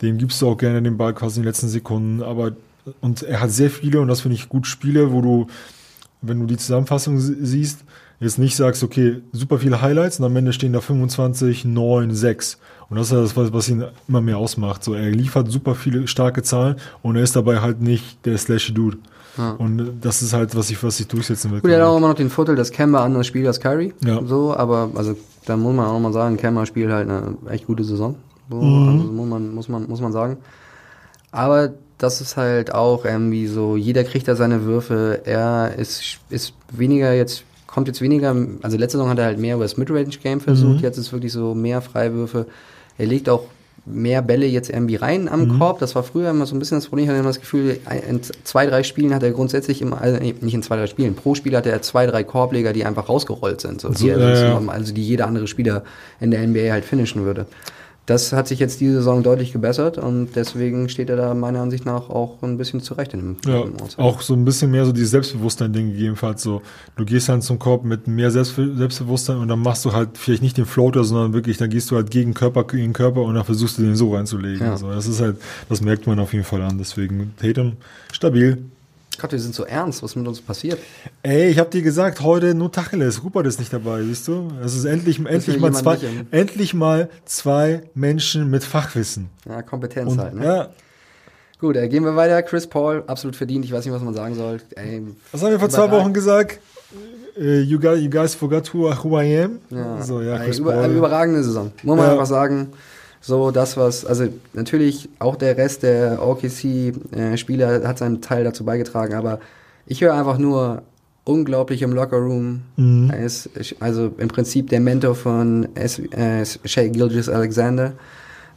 [0.00, 2.52] dem gibst du auch gerne den Ball quasi in den letzten Sekunden, aber
[3.02, 5.46] und er hat sehr viele, und das finde ich gut, Spiele, wo du,
[6.22, 7.84] wenn du die Zusammenfassung sie- siehst,
[8.20, 12.58] jetzt nicht sagst, okay, super viele Highlights und am Ende stehen da 25, 9, 6.
[12.88, 14.82] Und das ist ja das, was, was ihn immer mehr ausmacht.
[14.82, 18.72] So, er liefert super viele starke Zahlen und er ist dabei halt nicht der Slashy
[18.72, 18.96] Dude.
[19.36, 21.60] Und das ist halt, was ich, was ich durchsetzen will.
[21.60, 23.92] Gut, er hat auch immer noch den Vorteil, dass Kemba anders spielt als Kyrie.
[24.04, 24.24] Ja.
[24.24, 25.16] So, aber also
[25.46, 28.16] da muss man auch mal sagen, Kemba spielt halt eine echt gute Saison.
[28.50, 30.36] So, also muss man, muss man, muss man sagen.
[31.32, 35.22] Aber das ist halt auch irgendwie so, jeder kriegt da seine Würfe.
[35.24, 39.54] Er ist, ist weniger jetzt, kommt jetzt weniger, also letzte Saison hat er halt mehr
[39.56, 42.46] über das Midrange-Game versucht, jetzt ist wirklich so mehr Freiwürfe.
[42.98, 43.44] Er legt auch
[43.86, 45.78] mehr Bälle jetzt irgendwie rein am Korb.
[45.78, 47.04] Das war früher immer so ein bisschen das Problem.
[47.04, 50.54] Ich hatte immer das Gefühl, in zwei, drei Spielen hat er grundsätzlich immer, also nicht
[50.54, 53.80] in zwei, drei Spielen, pro Spiel hat er zwei, drei Korbleger, die einfach rausgerollt sind.
[53.80, 54.62] So, die, So, ja.
[54.68, 55.84] also die jeder andere Spieler
[56.20, 57.46] in der NBA halt finishen würde.
[58.06, 61.86] Das hat sich jetzt diese Saison deutlich gebessert und deswegen steht er da meiner Ansicht
[61.86, 63.98] nach auch ein bisschen zurecht in dem Ja, Ort.
[63.98, 66.60] auch so ein bisschen mehr so dieses Selbstbewusstsein-Ding gegebenenfalls so.
[66.96, 70.42] Du gehst halt zum Korb mit mehr Selbst Selbstbewusstsein und dann machst du halt vielleicht
[70.42, 73.44] nicht den Floater, sondern wirklich, dann gehst du halt gegen Körper, gegen Körper und dann
[73.44, 74.66] versuchst du den so reinzulegen.
[74.66, 74.76] Ja.
[74.76, 75.38] So, das ist halt,
[75.70, 76.76] das merkt man auf jeden Fall an.
[76.76, 77.78] Deswegen Tatum
[78.12, 78.58] stabil.
[79.18, 80.78] Gott, wir sind so ernst, was mit uns passiert.
[81.22, 83.22] Ey, ich hab dir gesagt, heute nur Tacheles.
[83.24, 84.48] Rupert ist nicht dabei, siehst du?
[84.64, 85.98] Es ist endlich, endlich mal zwei,
[86.30, 89.28] endlich mal zwei Menschen mit Fachwissen.
[89.48, 90.34] Ja, Kompetenz Und, halt.
[90.34, 90.44] Ne?
[90.44, 90.68] ja,
[91.60, 92.42] Gut, äh, gehen wir weiter.
[92.42, 93.64] Chris Paul, absolut verdient.
[93.64, 94.60] Ich weiß nicht, was man sagen soll.
[94.76, 95.90] Ey, was haben wir vor zwei.
[95.90, 96.58] Wochen gesagt?
[97.38, 99.58] Äh, You guys, you guys forgot who, who I am?
[99.70, 100.82] Ja, So, ja, Ey, Chris über, Paul.
[100.84, 101.72] eine überragende Saison.
[101.82, 102.12] Muss man Ja.
[102.12, 102.72] einfach sagen.
[103.26, 109.14] So, das, was, also natürlich auch der Rest der OKC-Spieler hat seinen Teil dazu beigetragen,
[109.14, 109.38] aber
[109.86, 110.82] ich höre einfach nur
[111.24, 112.60] unglaublich im Lockerroom.
[112.76, 113.10] Mhm.
[113.10, 113.48] Er ist
[113.80, 117.92] also im Prinzip der Mentor von S, äh, Shea Gilgis Alexander.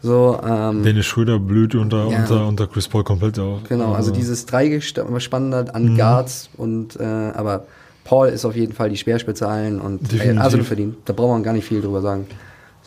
[0.01, 2.19] So, ähm, Dennis Schröder blüht unter, Ja.
[2.19, 3.59] unter, unter Chris Paul komplett auf.
[3.69, 5.97] Genau, also dieses Dreigespann an Mhm.
[5.97, 7.65] Guards und äh, aber
[8.03, 10.41] Paul ist auf jeden Fall die Speerspitze allen und ey, Definitiv.
[10.41, 10.95] absolut verdient.
[11.05, 12.27] Da braucht man gar nicht viel drüber sagen.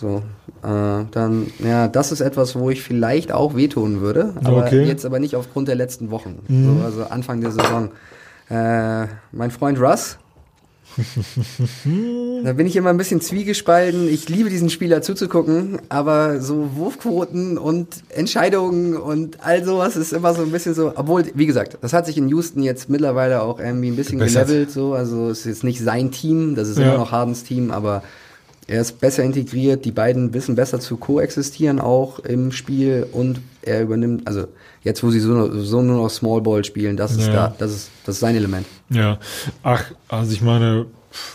[0.01, 0.23] So,
[0.63, 4.81] äh, dann, ja, das ist etwas, wo ich vielleicht auch wehtun würde, aber Okay.
[4.83, 4.87] Mhm.
[4.89, 6.39] jetzt aber nicht aufgrund der letzten Wochen.
[6.49, 7.91] So, also Anfang der Saison.
[8.49, 10.17] Äh, mein Freund Russ,
[12.45, 14.09] da bin ich immer ein bisschen zwiegespalten.
[14.09, 20.35] Ich liebe diesen Spieler zuzugucken, aber so Wurfquoten und Entscheidungen und all sowas ist immer
[20.35, 23.61] so ein bisschen so, obwohl, wie gesagt, das hat sich in Houston jetzt mittlerweile auch
[23.61, 24.49] irgendwie ein bisschen Gebessert.
[24.49, 26.87] gelevelt, so, also es ist jetzt nicht sein Team, das ist Ja.
[26.89, 28.03] immer noch Hardens Team, aber
[28.71, 33.83] er ist besser integriert, die beiden wissen besser zu koexistieren auch im Spiel und er
[33.83, 34.47] übernimmt, also
[34.83, 37.33] jetzt, wo sie so, so nur noch Small Ball spielen, das ist Ja.
[37.33, 38.67] da, das ist, das ist sein Element.
[38.89, 39.19] Ja,
[39.63, 40.87] ach, also ich meine,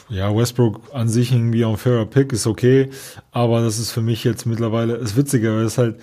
[0.08, 2.90] Ja, Westbrook an sich irgendwie ein fairer Pick ist okay,
[3.34, 5.98] aber das ist für mich jetzt mittlerweile ist witziger, weil es halt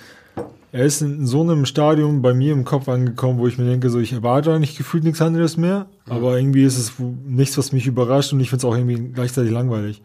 [0.73, 3.89] er ist in so einem Stadium bei mir im Kopf angekommen, wo ich mir denke,
[3.91, 6.93] so ich erwarte eigentlich gefühlt nichts anderes mehr, aber irgendwie ist es
[7.27, 10.03] nichts, was mich überrascht und ich finde es auch irgendwie gleichzeitig langweilig.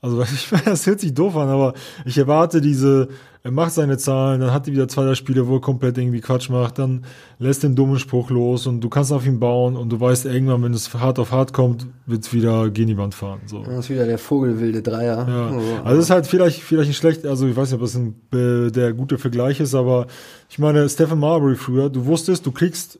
[0.00, 3.08] Also ich meine, das hört sich doof an, aber ich erwarte diese,
[3.42, 6.20] er macht seine Zahlen, dann hat er wieder zwei drei Spiele, wo er komplett irgendwie
[6.20, 7.04] Quatsch macht, dann
[7.38, 10.62] lässt den dummen Spruch los und du kannst auf ihn bauen und du weißt irgendwann,
[10.62, 13.40] wenn es hart auf hart kommt, wird's wieder gegen die Wand fahren.
[13.46, 13.62] So.
[13.64, 15.28] Das ist wieder der Vogelwilde Dreier.
[15.28, 15.46] Ja.
[15.46, 17.96] Also, Also es ist halt vielleicht, vielleicht ein schlecht, also ich weiß nicht, ob das
[17.96, 20.06] ein, äh, der gute Vergleich ist, aber
[20.48, 22.98] ich meine, Stephen Marbury früher, du wusstest, du kriegst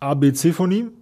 [0.00, 0.92] ABC von ihm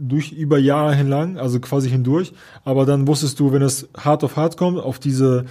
[0.00, 2.32] durch über Jahre hinlang, also quasi hindurch,
[2.64, 5.44] aber dann wusstest du, wenn es hart auf hart kommt, auf diese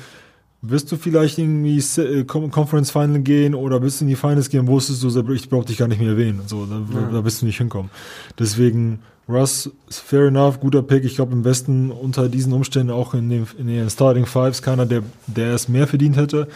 [0.62, 4.50] wirst du vielleicht irgendwie äh, Con- Conference Final gehen oder willst du in die Finals
[4.50, 6.42] gehen, wusstest du, ich brauch dich gar nicht mehr erwähnen.
[6.48, 6.82] So, da,
[7.14, 7.90] da wirst du nicht hinkommen.
[8.38, 11.06] Deswegen, Russ, fair enough, guter Pick.
[11.06, 14.86] Ich glaube, im Westen unter diesen Umständen auch in den, in den Starting Fives keiner,
[14.86, 16.50] der, der es mehr verdient hätte.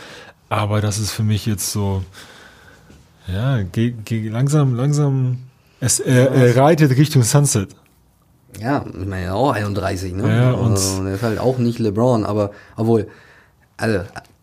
[0.49, 2.03] Aber das ist für mich jetzt so,
[3.31, 5.37] ja, geh, geh langsam, langsam,
[5.79, 7.69] es, er, er reitet Richtung Sunset.
[8.61, 10.27] Ja, ich meine auch 31, ne?
[10.27, 13.07] Ja, und- also, der ist halt auch nicht LeBron, aber obwohl,
[13.77, 13.99] also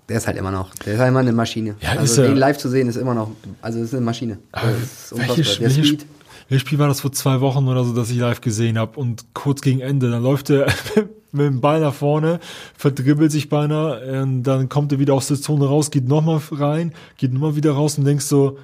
[0.09, 1.77] der ist halt immer noch, der ist halt immer eine Maschine.
[1.81, 3.31] Ja, also den live zu sehen ist immer noch,
[3.63, 4.39] also das ist eine Maschine.
[4.53, 5.19] Das ist.
[5.19, 6.07] Welches, der welches, Speed,
[6.49, 9.25] welches Spiel war das vor zwei Wochen oder so, das ich live gesehen habe und
[9.35, 10.67] kurz gegen Ende, dann läuft er
[11.33, 12.41] mit dem Ball nach vorne,
[12.77, 16.93] verdribbelt sich beinahe, und dann kommt er wieder aus der Zone raus, geht nochmal rein,
[17.17, 18.59] geht nochmal wieder raus und denkst so,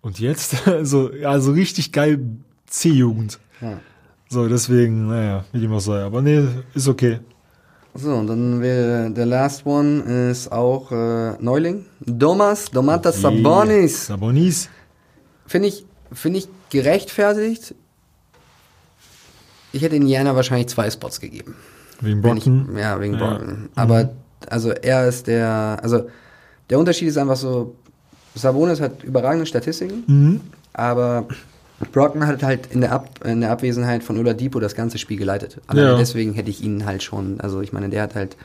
[0.00, 0.56] und jetzt?
[0.66, 2.18] also, ja, so richtig geil
[2.66, 3.38] C-Jugend.
[3.60, 3.80] Ja.
[4.32, 6.02] So, deswegen, naja, wie dem auch sei.
[6.04, 7.18] Aber nee, ist okay.
[7.94, 11.84] So, und dann wäre der last one ist auch äh, Neuling.
[11.98, 14.06] Domas, Domantas Sabonis.
[14.06, 14.68] Sabonis.
[15.46, 17.74] Finde ich, finde ich gerechtfertigt.
[19.72, 21.56] Ich hätte Indiana wahrscheinlich zwei Spots gegeben.
[22.00, 22.76] Wegen Wenn ich, Brockton.
[22.78, 23.18] ja, wegen Ja.
[23.18, 23.68] Brockton.
[23.74, 24.10] Aber
[24.48, 26.08] also er ist der, also
[26.70, 27.74] der Unterschied ist einfach so,
[28.36, 30.40] Sabonis hat überragende Statistiken, Mhm.
[30.72, 31.26] aber
[31.92, 35.60] Brockton hat halt in der, Ab, in der Abwesenheit von Oladipo das ganze Spiel geleitet.
[35.66, 35.96] Alleine Ja.
[35.96, 38.36] deswegen hätte ich ihn halt schon, also ich meine, der hat halt,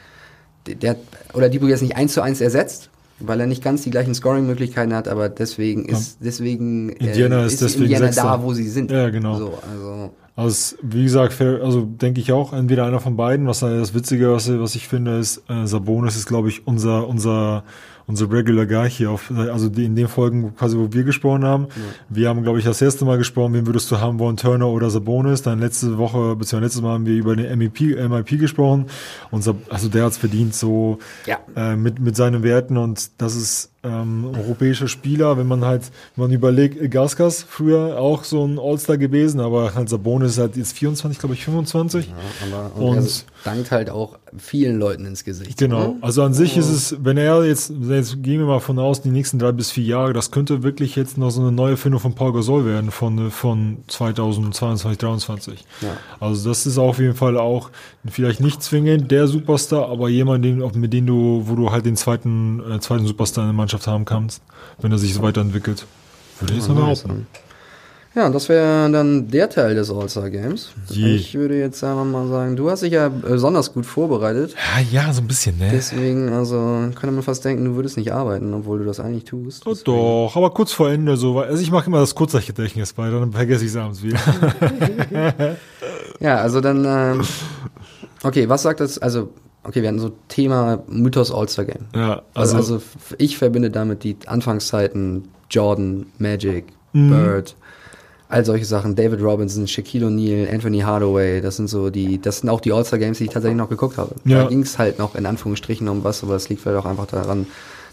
[0.68, 0.98] der, hat
[1.34, 5.08] Oladipo jetzt nicht eins zu eins ersetzt, weil er nicht ganz die gleichen Scoring-Möglichkeiten hat,
[5.08, 8.24] aber deswegen ist, deswegen äh, Indiana ist deswegen Indiana Sechster.
[8.24, 8.92] da, wo sie sind.
[8.92, 9.38] Ja, genau.
[9.38, 13.48] So, also, Also, wie gesagt, also denke ich auch, entweder einer von beiden.
[13.48, 17.64] Was das Witzige, was, was ich finde, ist, äh, Sabonis ist, glaube ich, unser, unser,
[18.08, 21.68] unser Regular Guy hier auf, also die, in den Folgen quasi, wo wir gesprochen haben.
[22.10, 24.90] Wir haben, glaube ich, das erste Mal gesprochen, wen würdest du haben wollen, Turner oder
[24.90, 25.42] Sabonis.
[25.42, 28.86] Dann letzte Woche, beziehungsweise letztes Mal haben wir über den MIP, MIP gesprochen.
[29.32, 31.40] Und Sab also der hat's verdient, so, Ja.
[31.56, 35.84] äh, mit, mit seinen Werten und das ist ähm, europäischer Spieler, wenn man halt,
[36.16, 40.58] wenn man überlegt, Gaskas früher auch so ein All-Star gewesen, aber halt Sabonis ist halt
[40.58, 42.12] jetzt 24, glaube ich, 25.
[42.52, 45.58] aber, und, Und- er dankt halt auch vielen Leuten ins Gesicht.
[45.58, 45.96] Genau.
[46.02, 49.10] Also an sich ist es, wenn er jetzt, jetzt gehen wir mal von aus, die
[49.10, 52.14] nächsten drei bis vier Jahre, das könnte wirklich jetzt noch so eine neue Erfindung von
[52.16, 55.66] Paul Gasol werden von, von 2022, 2023.
[55.82, 55.90] Ja.
[56.20, 57.70] Also das ist auf jeden Fall auch
[58.08, 61.96] vielleicht nicht zwingend der Superstar, aber jemand, den, mit dem du, wo du halt den
[61.96, 64.42] zweiten, äh, zweiten Superstar in der Mannschaft haben kannst,
[64.82, 65.86] wenn er sich so weiterentwickelt.
[66.40, 67.28] Würde ich jetzt mal behaupten.
[68.16, 70.72] Ja, und das wäre dann der Teil des All-Star Games.
[70.88, 71.16] Je.
[71.16, 74.56] Ich würde jetzt einfach mal sagen, du hast dich ja besonders gut vorbereitet.
[74.56, 75.70] Ja, ja, so ein bisschen, ne?
[75.74, 76.56] Deswegen, also
[76.96, 79.68] könnte man fast denken, du würdest nicht arbeiten, obwohl du das eigentlich tust.
[79.68, 83.34] Oh, doch, aber kurz vor Ende so, also ich mache immer das Kurzzeitgedächtnis, weil dann
[83.34, 84.20] vergesse ich es abends wieder.
[86.20, 87.22] Ja, also dann, ähm,
[88.24, 89.30] okay, was sagt das, also,
[89.66, 91.86] okay, wir hatten so Thema Mythos All-Star Game.
[91.96, 92.86] ja, Also, also, also
[93.18, 97.10] ich verbinde damit die Anfangszeiten Jordan, Magic, Mhm.
[97.10, 97.56] Bird,
[98.30, 102.50] all solche Sachen, David Robinson, Shaquille O'Neal, Anthony Hardaway, das sind so die, das sind
[102.50, 104.16] auch die All-Star Games, die ich tatsächlich noch geguckt habe.
[104.26, 104.44] Ja.
[104.44, 107.06] Da ging es halt noch in Anführungsstrichen um was, aber das liegt vielleicht auch einfach
[107.08, 107.48] daran,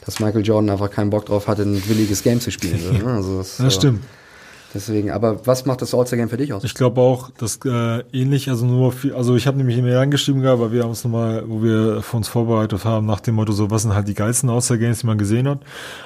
[0.05, 2.81] dass Michael Jordan einfach keinen Bock drauf hatte, ein williges Game zu spielen.
[3.05, 3.05] Ne?
[3.13, 4.05] also das, so- stimmt.
[4.75, 6.65] Deswegen, aber was macht das All-Star Game für dich aus?
[6.65, 10.41] Ich glaube auch, dass äh, ähnlich, also nur viel, also ich habe nämlich mir reingeschrieben
[10.41, 13.53] gehabt, weil wir haben uns nochmal, wo wir für uns vorbereitet haben, nach dem Motto,
[13.53, 15.61] so was sind halt die geilsten All-Star-Games, die man gesehen hat.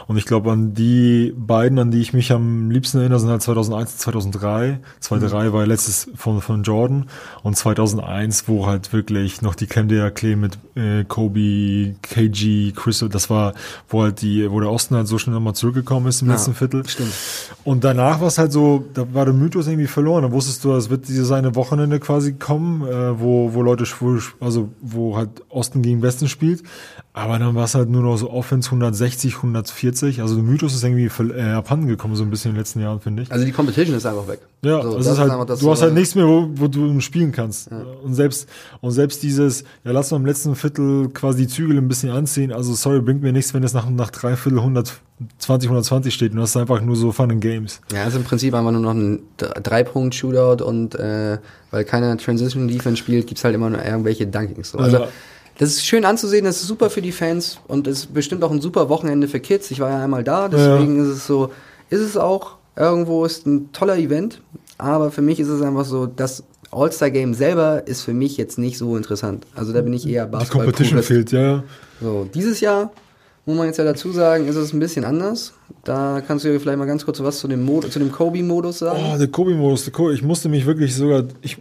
[0.08, 3.42] Und ich glaube, an die beiden, an die ich mich am liebsten erinnere, sind halt
[3.42, 4.80] 2001, 2003.
[4.98, 7.06] 2003 war letztes von, von Jordan
[7.44, 13.30] und 2001, wo halt wirklich noch die Candida Clay mit äh, Kobe, KG, Chris, das
[13.30, 13.54] war,
[13.88, 16.54] wo halt die, wo der Osten halt so schnell nochmal zurückgekommen ist im Ja, letzten
[16.54, 16.86] Viertel.
[16.88, 17.12] stimmt.
[17.62, 18.55] Und danach war es halt so,
[18.94, 20.22] da war der Mythos irgendwie verloren.
[20.22, 24.18] Da wusstest du, es wird diese seine Wochenende quasi kommen, äh, wo, wo Leute, wo,
[24.40, 26.62] also wo halt Osten gegen Westen spielt.
[27.16, 30.20] Aber dann war es halt nur noch so Offense 160, 140.
[30.20, 33.00] Also der Mythos ist irgendwie äh, abhanden gekommen, so ein bisschen in den letzten Jahren,
[33.00, 33.32] finde ich.
[33.32, 34.40] Also die Competition ist einfach weg.
[34.62, 36.68] Ja, so, das ist halt, einfach das, du hast äh, halt nichts mehr, wo, wo
[36.68, 37.70] du spielen kannst.
[38.04, 38.50] Und selbst,
[38.82, 42.52] und selbst dieses, ja, lass mal im letzten Viertel quasi die Zügel ein bisschen anziehen.
[42.52, 46.32] Also, sorry, bringt mir nichts, wenn es nach, nach drei Viertel 120, 120 steht.
[46.32, 47.80] Und das ist einfach nur so Fun and Games.
[47.94, 51.38] Ja, ist im Prinzip einfach nur noch ein Drei-Punkt-Shootout und äh,
[51.70, 54.72] weil keiner Transition-Defense spielt, gibt's halt immer nur irgendwelche Dunkings.
[54.72, 54.78] So.
[54.80, 55.08] Also, Ja.
[55.58, 58.60] Das ist schön anzusehen, das ist super für die Fans und ist bestimmt auch ein
[58.60, 59.70] super Wochenende für Kids.
[59.70, 61.50] Ich war ja einmal da, deswegen ist es so,
[61.90, 64.42] ist es auch irgendwo, ist ein toller Event,
[64.78, 68.76] aber für mich ist es einfach so, das All-Star-Game selber ist für mich jetzt nicht
[68.76, 69.46] so interessant.
[69.54, 70.66] Also da bin ich eher Die Basketball.
[70.66, 71.08] Competition Purist.
[71.08, 71.64] fehlt, ja.
[72.02, 72.92] So, dieses Jahr,
[73.46, 75.54] muss man jetzt ja dazu sagen, ist es ein bisschen anders.
[75.84, 78.80] Da kannst du ja vielleicht mal ganz kurz was zu dem, Mod zu dem Kobe-Modus
[78.80, 79.00] sagen.
[79.14, 81.58] Oh, der Kobe-Modus, der Kobe, ich musste mich wirklich sogar, ich,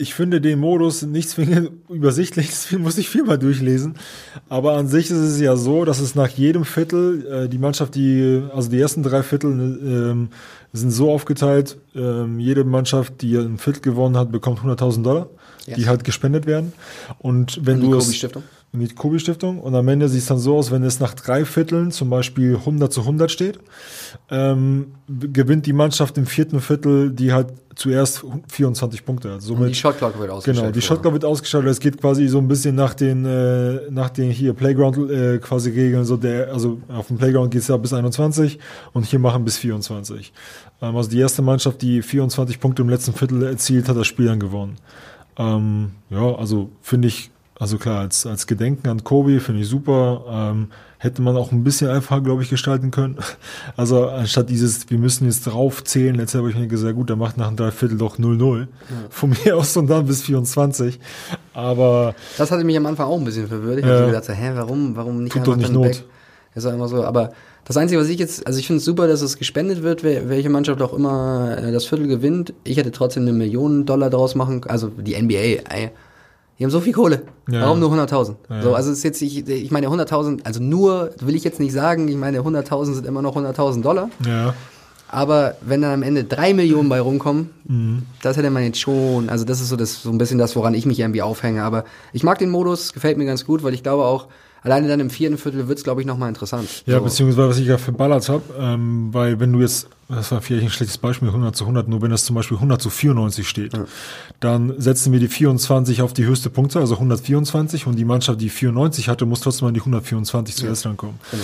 [0.00, 3.94] ich finde den Modus nicht zwingend übersichtlich, deswegen muss ich viel mal durchlesen.
[4.48, 7.94] Aber an sich ist es ja so, dass es nach jedem Viertel, äh, die Mannschaft,
[7.96, 10.28] die, also die ersten drei Viertel ähm,
[10.72, 15.28] sind so aufgeteilt, ähm, jede Mannschaft, die ein Viertel gewonnen hat, bekommt 100.000 Dollar,
[15.66, 15.76] Yes.
[15.76, 16.72] die halt gespendet werden.
[17.18, 18.42] Und wenn du es- Kobe-Stiftung.
[18.72, 19.60] In die Kobi-Stiftung.
[19.60, 22.56] Und am Ende sieht es dann so aus, wenn es nach drei Vierteln zum Beispiel
[22.56, 23.58] 100 zu 100 steht,
[24.30, 29.32] ähm, gewinnt die Mannschaft im vierten Viertel, die hat zuerst 24 Punkte.
[29.32, 30.58] Also Und die somit, Shotclock wird ausgestellt.
[30.58, 30.82] genau, die.
[30.82, 31.70] Shotclock wird ausgeschaltet.
[31.70, 35.70] Es geht quasi so ein bisschen nach den, äh, nach den hier Playground äh, quasi
[35.70, 36.04] Regeln.
[36.04, 38.58] So der, also auf dem Playground geht es ja bis 21
[38.92, 40.32] und hier machen bis 24.
[40.82, 44.26] Ähm, also die erste Mannschaft, die 24 Punkte im letzten Viertel erzielt, hat das Spiel
[44.26, 44.76] dann gewonnen.
[45.38, 50.24] Ähm, ja, also finde ich, also klar, als, als Gedenken an Kobe finde ich super.
[50.28, 50.68] Ähm,
[50.98, 53.16] hätte man auch ein bisschen einfacher, glaube ich, gestalten können.
[53.76, 57.36] Also anstatt dieses, wir müssen jetzt draufzählen, letztes habe ich mir gesagt, gut, dann macht
[57.36, 58.66] nach einem Dreiviertel doch 0-0.
[59.10, 60.98] Von mir aus und dann bis 24.
[61.54, 63.78] Aber Das hatte mich am Anfang auch ein bisschen verwirrt.
[63.78, 63.92] Ich Ja.
[64.00, 65.82] habe gedacht, hä, warum, warum nicht Tut doch nicht Not.
[65.84, 66.04] Back?
[66.54, 67.04] Ist auch immer so.
[67.04, 67.30] Aber
[67.64, 70.50] das Einzige, was ich jetzt, also ich finde es super, dass es gespendet wird, welche
[70.50, 72.54] Mannschaft auch immer äh, das Viertel gewinnt.
[72.64, 75.90] Ich hätte trotzdem eine Million Dollar draus machen, also die NBA, ey.
[76.58, 77.22] Die haben so viel Kohle.
[77.48, 77.62] Ja.
[77.62, 78.34] Warum nur 100.000?
[78.50, 78.62] Ja.
[78.62, 81.72] So, also es ist jetzt, ich, ich meine 100.000, also nur, will ich jetzt nicht
[81.72, 84.10] sagen, ich meine 100.000 sind immer noch 100.000 Dollar.
[84.26, 84.54] ja,
[85.08, 88.02] Aber wenn dann am Ende drei Millionen bei rumkommen, Mhm.
[88.22, 89.28] das hätte man jetzt schon.
[89.28, 91.62] Also das ist so das so ein bisschen das, woran ich mich irgendwie aufhänge.
[91.62, 94.26] Aber ich mag den Modus, gefällt mir ganz gut, weil ich glaube auch,
[94.62, 96.68] alleine dann im vierten Viertel wird's, glaube ich, nochmal interessant.
[96.86, 97.04] Ja, so.
[97.04, 100.70] beziehungsweise was ich ja verballert habe, ähm, weil wenn du jetzt, das war vielleicht ein
[100.70, 103.72] schlechtes Beispiel, 100 zu 100, nur wenn das zum Beispiel 100 zu 94 steht,
[104.40, 108.50] dann setzen wir die 24 auf die höchste Punktzahl, also 124 und die Mannschaft, die
[108.50, 111.18] 94 hatte, muss trotzdem an die 124 zuerst rankommen.
[111.30, 111.42] Genau.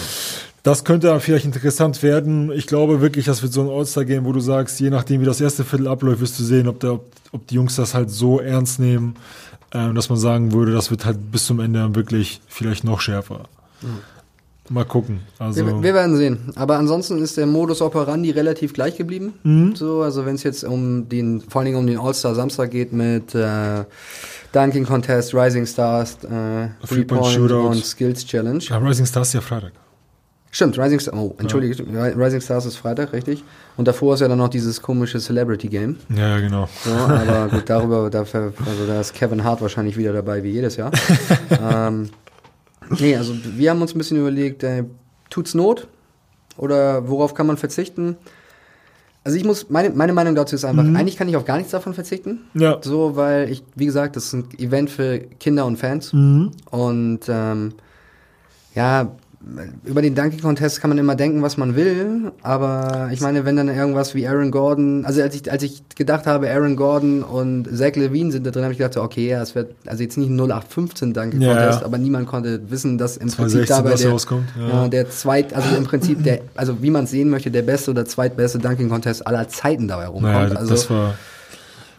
[0.65, 2.51] Das könnte dann vielleicht interessant werden.
[2.51, 5.39] Ich glaube wirklich, das wird so ein All-Star-Game, wo du sagst, je nachdem, wie das
[5.39, 8.41] erste Viertel abläuft, wirst du sehen, ob, der, ob, ob die Jungs das halt so
[8.41, 9.15] ernst nehmen,
[9.75, 13.49] dass man sagen würde, das wird halt bis zum Ende wirklich vielleicht noch schärfer.
[14.71, 15.21] Mal gucken.
[15.39, 16.53] Also, Wir, wir werden sehen.
[16.55, 19.35] Aber ansonsten ist der Modus operandi relativ gleich geblieben.
[19.43, 19.77] Mhm.
[19.77, 22.93] So, also wenn es jetzt um den, vor allen Dingen um den All-Star Samstag geht
[22.93, 23.85] mit äh,
[24.53, 27.67] Dunking Contest, Rising Stars, äh, Three-Point Three-Point Shootout.
[27.69, 28.61] und Skills Challenge.
[28.61, 29.73] ja, Rising Stars ist ja Freitag.
[30.55, 31.83] Stimmt, Rising Stars, oh, entschuldige,
[32.17, 33.43] Rising Stars ist Freitag, richtig.
[33.77, 35.97] Und davor ist ja dann noch dieses komische Celebrity Game.
[36.17, 36.69] Ja, genau.
[36.85, 40.77] So, aber gut, darüber, dafür, also da ist Kevin Hart wahrscheinlich wieder dabei, wie jedes
[40.77, 40.93] Jahr.
[41.61, 42.09] ähm,
[43.01, 44.85] nee, also wir haben uns ein bisschen überlegt, äh,
[45.29, 45.89] tut's Not?
[46.57, 48.17] Oder worauf kann man verzichten?
[49.25, 51.73] Also ich muss, meine, meine Meinung dazu ist einfach, eigentlich kann ich auf gar nichts
[51.73, 52.43] davon verzichten.
[52.55, 52.79] Ja.
[52.81, 56.13] So, weil ich, wie gesagt, das ist ein Event für Kinder und Fans.
[56.13, 57.73] Und ähm,
[58.77, 59.17] ja,
[59.85, 63.57] über den Donkey Contest kann man immer denken, was man will, aber ich meine, wenn
[63.57, 67.69] dann irgendwas wie Aaron Gordon, also als ich, als ich gedacht habe, Aaron Gordon und
[67.77, 70.17] Zach Levine sind da drin, habe ich gedacht, so, okay, ja, es wird, also jetzt
[70.17, 71.87] nicht ein 0815 Donkey Ja, Contest, ja.
[71.87, 74.69] aber niemand konnte wissen, dass im 2016 Prinzip dabei der, rauskommt, ja.
[74.69, 77.91] ja, der zweit, also im Prinzip der, also wie man es sehen möchte, der beste
[77.91, 80.33] oder zweitbeste Dunking Contest aller Zeiten dabei rumkommt.
[80.33, 81.15] Naja, also das war.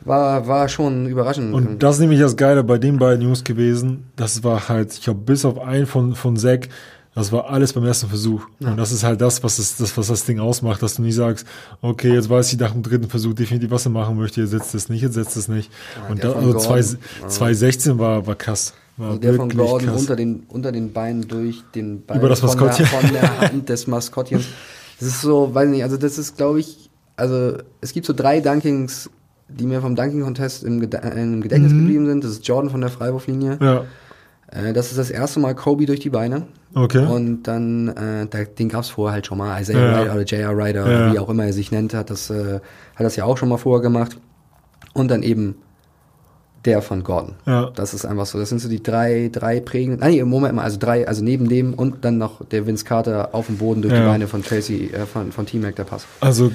[0.04, 1.54] war, war schon überraschend.
[1.54, 4.06] Und das ist nämlich das Geile bei den beiden Jungs gewesen.
[4.16, 6.70] Das war halt, ich glaube, bis auf einen von, von Zack,
[7.16, 8.46] das war alles beim ersten Versuch.
[8.60, 11.16] Und das ist halt das, was das, das, was das Ding ausmacht, dass du nicht
[11.16, 11.48] sagst,
[11.82, 14.76] okay, jetzt weiß ich nach dem dritten Versuch definitiv, was er machen möchte, jetzt setzt
[14.76, 15.72] es nicht, jetzt setzt es nicht.
[16.10, 16.98] Und der da, also zwei, Gordon,
[17.30, 18.74] 2016 war, war krass.
[18.98, 20.02] War Also der von Gordon krass.
[20.02, 22.86] unter den, unter den Beinen durch den Ball Über das von, der, Maskottchen.
[22.86, 24.46] von der Hand des Maskottchens.
[25.00, 28.40] Das ist so, weiß nicht, also das ist, glaube ich, also es gibt so drei
[28.42, 29.10] Dunkings,
[29.48, 32.24] die mir vom Dunking Contest im, Geda im Gedächtnis geblieben sind.
[32.24, 33.58] Das ist Jordan von der Freiwurflinie.
[33.60, 33.66] Mhm.
[33.66, 33.86] Ja,
[34.56, 36.44] Äh, das ist das erste Mal Kobe durch die Beine.
[36.74, 37.06] okay.
[37.06, 39.60] Und dann, äh, da, den gab's vorher halt schon mal.
[39.62, 40.00] Isaiah Ja.
[40.02, 40.52] Ryder oder J.R.
[40.58, 40.84] Ryder, Ja.
[40.86, 42.56] oder wie auch immer er sich nennt, hat das, äh,
[42.96, 44.18] hat das ja auch schon mal vorher gemacht.
[44.94, 45.56] Und dann eben
[46.64, 47.36] der von Gordon.
[47.46, 47.70] Ja.
[47.76, 48.40] Das ist einfach so.
[48.40, 50.00] Das sind so die drei, drei prägenden.
[50.00, 53.30] Nein, im Moment mal, also drei, also neben dem und dann noch der Vince Carter
[53.36, 54.08] auf dem Boden durch die Ja.
[54.08, 56.08] Beine von Tracy, äh, von, von T-Mac, der Pass.
[56.22, 56.52] Also,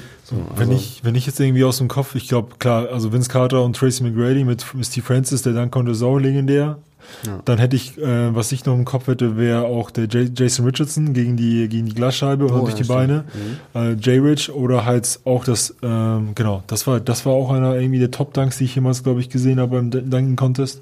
[0.57, 3.29] wenn, also- ich, wenn ich jetzt irgendwie aus dem Kopf, ich glaube, klar, also Vince
[3.29, 6.77] Carter und Tracy McGrady mit Steve Francis, der dann konnte sau legendär.
[7.45, 10.65] Dann hätte ich, äh, was ich noch im Kopf hätte, wäre auch der J Jason
[10.65, 12.87] Richardson gegen die, gegen die Glasscheibe und Oh, durch ja, die.
[12.87, 13.23] Beine.
[13.75, 17.99] Äh, J-Rich oder halt auch das, ähm, genau, das war, das war auch einer irgendwie
[17.99, 20.81] der Top-Dunks, die ich jemals, glaube ich, gesehen habe beim Dunking Contest.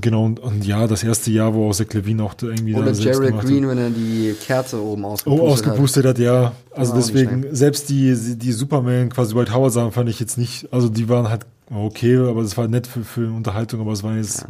[0.00, 3.20] Genau, und, und ja, das erste Jahr, wo auch Zach Levine auch irgendwie Oder Jared
[3.30, 3.50] gemacht hat.
[3.50, 6.52] Green, wenn er die Kerze oben ausgepustet Oh, ausgepustet hat, ja.
[6.70, 10.38] Also War nicht deswegen, selbst die, die Superman, quasi White Howard Sachen fand ich jetzt
[10.38, 14.04] nicht, also die waren halt okay, aber es war nett für, für Unterhaltung, aber es
[14.04, 14.46] waren jetzt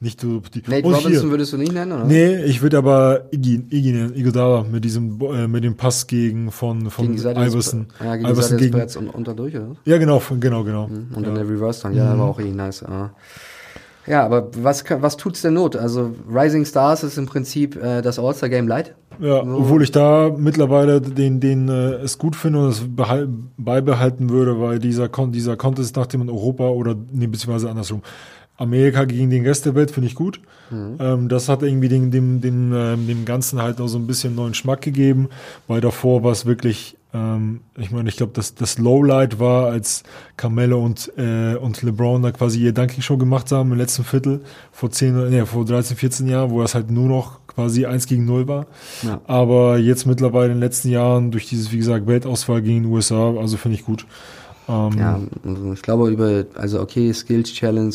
[0.00, 0.62] nicht so die.
[0.66, 2.04] Nate Und Robinson hier, würdest du nicht nennen, oder?
[2.04, 6.50] nee, ich würde aber Iggy, Iggy nennen, Iguodala mit diesem, äh, mit dem Pass gegen
[6.50, 7.86] von, von Gegen Seite des- Iverson.
[8.02, 9.76] Ja, gegen Iverson gegen, und unter durch, oder?
[9.84, 10.84] ja, genau, genau, genau.
[10.84, 12.80] Und dann der Reverse Dunk, ja, war auch eh nice.
[12.86, 13.10] Ja.
[14.06, 15.76] Ja, aber was, was tut's denn Not?
[15.76, 18.94] Also Rising Stars ist im Prinzip äh, das All-Star-Game Light.
[19.18, 24.28] Ja, obwohl ich da mittlerweile den, den äh, es gut finde und es behal- beibehalten
[24.28, 28.02] würde, weil dieser, Con dieser Contest nach dem in Europa oder nee, beziehungsweise andersrum.
[28.56, 30.40] Amerika gegen den Rest der Welt finde ich gut.
[31.00, 34.34] Ähm, das hat irgendwie den, dem, dem, ähm, dem Ganzen halt noch so ein bisschen
[34.34, 35.28] neuen Schmack gegeben,
[35.66, 40.04] weil davor war es wirklich, ähm, ich meine, ich glaube, das, das Lowlight war, als
[40.36, 44.40] Carmelo und, äh, und LeBron da quasi ihr Dunking-Show gemacht haben im letzten Viertel
[44.72, 48.24] vor 10, nee, vor 13, 14 Jahren, wo es halt nur noch quasi 1 gegen
[48.24, 48.66] 0 war.
[49.02, 49.20] Ja.
[49.26, 53.34] Aber jetzt mittlerweile in den letzten Jahren durch dieses, wie gesagt, Weltauswahl gegen die USA,
[53.36, 54.06] also finde ich gut.
[54.68, 55.20] Ähm, Ja,
[55.72, 57.94] ich glaube über, also okay, Skills Challenge.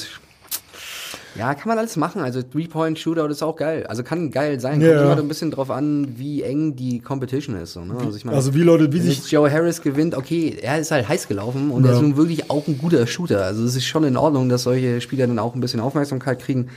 [1.36, 2.22] Ja, kann man alles machen.
[2.22, 3.86] Also Three-Point-Shootout ist auch geil.
[3.88, 4.80] Also kann geil sein.
[4.80, 5.04] Kommt Ja.
[5.04, 7.74] immer so ein bisschen drauf an, wie eng die Competition ist.
[7.74, 7.96] So, ne?
[8.04, 11.08] Also ich meine, Also wie Leute, wie sich Joe Harris gewinnt, okay, er ist halt
[11.08, 11.92] heiß gelaufen und Ja.
[11.92, 13.44] er ist nun wirklich auch ein guter Shooter.
[13.46, 16.70] Also es ist schon in Ordnung, dass solche Spieler dann auch ein bisschen Aufmerksamkeit kriegen.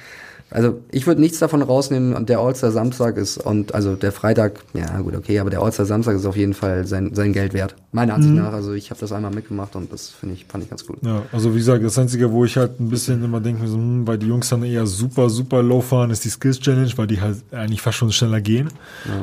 [0.52, 4.60] Also ich würde nichts davon rausnehmen und der All-Star Samstag ist und also der Freitag,
[4.74, 7.74] ja gut, okay, aber der All-Star Samstag ist auf jeden Fall sein, sein Geld wert.
[7.92, 8.52] Meiner Ansicht nach.
[8.52, 10.98] Also ich habe das einmal mitgemacht und das finde ich, fand ich ganz gut.
[11.02, 14.06] Ja, also wie gesagt, das Einzige, wo ich halt ein bisschen immer denke, so, hm,
[14.06, 17.20] weil die Jungs dann eher super, super low fahren, ist die Skills Challenge, weil die
[17.20, 18.68] halt eigentlich fast schon schneller gehen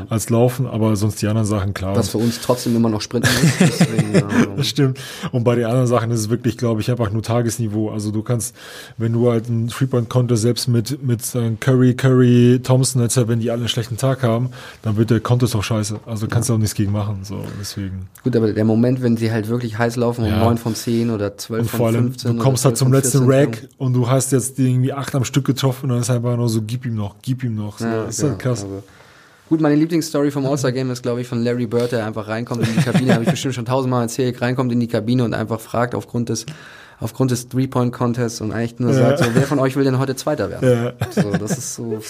[0.10, 1.96] als laufen, aber sonst die anderen Sachen klar.
[1.96, 3.60] Was für uns trotzdem immer noch sprinten ist.
[3.60, 4.24] Deswegen, Das
[4.58, 5.00] ja, stimmt.
[5.32, 7.90] Und bei den anderen Sachen ist es wirklich, glaube ich, einfach nur Tagesniveau.
[7.90, 8.56] Also du kannst,
[8.98, 13.52] wenn du halt einen Three-Point-Contest selbst mit, mit äh, Curry, Curry, Thompson, etc., wenn die
[13.52, 14.50] alle einen schlechten Tag haben,
[14.82, 16.00] dann wird der Contest auch scheiße.
[16.06, 17.20] Also kannst du auch nichts gegen machen.
[17.24, 18.08] So, deswegen.
[18.24, 20.40] gut, aber der Moment, wenn sie halt wirklich heiß laufen, um Ja.
[20.46, 23.04] 9 von 10 oder 12 Und von vor allem, 15 du kommst halt zum 12
[23.04, 26.00] letzten von 14, Rack und du hast jetzt irgendwie acht am Stück getroffen und dann
[26.00, 27.78] ist einfach nur so, gib ihm noch, gib ihm noch.
[27.80, 28.64] So, Ja, ist ja, halt krass.
[28.64, 28.84] also-
[29.50, 32.76] Gut, meine Lieblingsstory vom All-Star-Game ist, glaube ich, von Larry Bird, der einfach reinkommt in
[32.76, 35.96] die Kabine, habe ich bestimmt schon tausendmal erzählt, reinkommt in die Kabine und einfach fragt
[35.96, 36.46] aufgrund des,
[37.00, 40.50] aufgrund des Three-Point-Contests und eigentlich nur sagt, so, wer von euch will denn heute Zweiter
[40.50, 40.96] werden?
[41.00, 41.12] Ja.
[41.12, 42.02] So, das ist so,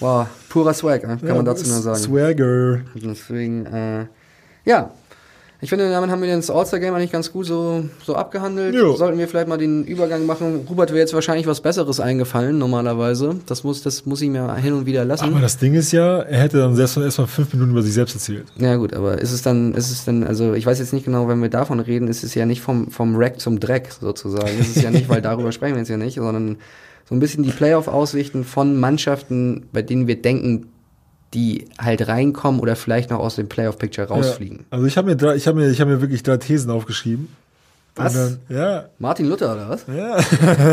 [0.00, 1.18] wow, purer Swag, ne?
[1.18, 1.98] kann man dazu nur sagen.
[1.98, 2.80] Swagger.
[2.94, 4.06] Deswegen, äh,
[4.64, 4.90] ja.
[5.60, 8.76] Ich finde, damit haben wir das All-Star-Game eigentlich ganz gut so, so abgehandelt.
[8.76, 8.94] Jo.
[8.94, 10.66] Sollten wir vielleicht mal den Übergang machen.
[10.70, 13.34] Robert wäre jetzt wahrscheinlich was Besseres eingefallen, normalerweise.
[13.46, 15.24] Das muss, das muss ich mir hin und wieder lassen.
[15.24, 18.14] Aber das Ding ist ja, er hätte dann selbst erstmal fünf Minuten über sich selbst
[18.14, 18.46] erzählt.
[18.56, 21.26] Ja gut, aber ist es dann, ist es dann, also ich weiß jetzt nicht genau,
[21.26, 24.56] wenn wir davon reden, ist es ja nicht vom, vom Rack zum Dreck sozusagen.
[24.60, 26.58] Ist es ja nicht, weil darüber sprechen wir jetzt ja nicht, sondern
[27.08, 30.68] so ein bisschen die Playoff-Aussichten von Mannschaften, bei denen wir denken,
[31.34, 34.58] die halt reinkommen oder vielleicht noch aus dem Playoff-Picture rausfliegen.
[34.58, 34.64] Ja.
[34.70, 37.28] Also ich habe mir, drei- ich habe mir, ich habe mir wirklich drei Thesen aufgeschrieben.
[37.96, 38.14] Was?
[38.14, 39.84] Dann, ja, Martin Luther oder was?
[39.88, 40.18] Ja.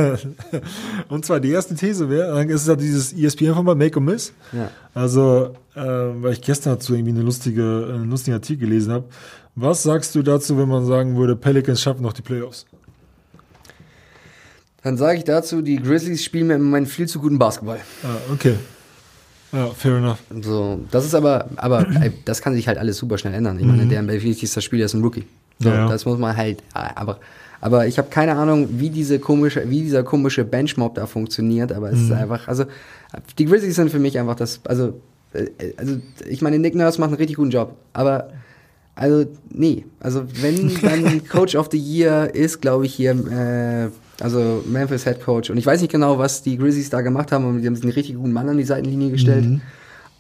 [1.10, 4.32] und zwar die erste These wäre, dann ist es ja dieses ESPN-Format Make or Miss.
[4.53, 4.70] Ja.
[4.93, 9.06] Also, äh, weil ich gestern dazu irgendwie eine lustige, einen lustigen Artikel gelesen habe.
[9.56, 12.66] Was sagst du dazu, wenn man sagen würde, Pelicans schaffen noch die Playoffs?
[14.84, 17.80] Dann sage ich dazu, die Grizzlies spielen mir im Moment viel zu guten Basketball.
[18.03, 18.56] Ah, okay.
[19.56, 20.20] Ja, fair enough.
[20.41, 21.86] So, das ist aber, aber
[22.26, 23.58] das kann sich halt alles super schnell ändern.
[23.60, 25.26] Ich meine, der wichtigste Spieler ist ein Rookie.
[25.60, 25.89] So, Ja, ja.
[25.89, 27.20] Das muss man halt, aber,
[27.62, 31.91] aber ich habe keine Ahnung, wie diese komische, wie dieser komische Benchmob da funktioniert, aber
[31.91, 32.66] es ist einfach, also
[33.38, 34.99] die Grizzlies sind für mich einfach das, also,
[35.34, 35.47] äh,
[35.78, 35.97] also
[36.28, 38.30] ich meine, Nick Nurse macht einen richtig guten Job, aber
[38.95, 43.89] also nee, also wenn dann Coach of the Year ist, glaube ich hier, äh,
[44.22, 47.45] also Memphis Head Coach und ich weiß nicht genau, was die Grizzlies da gemacht haben,
[47.45, 49.61] aber die haben sich einen richtig guten Mann an die Seitenlinie gestellt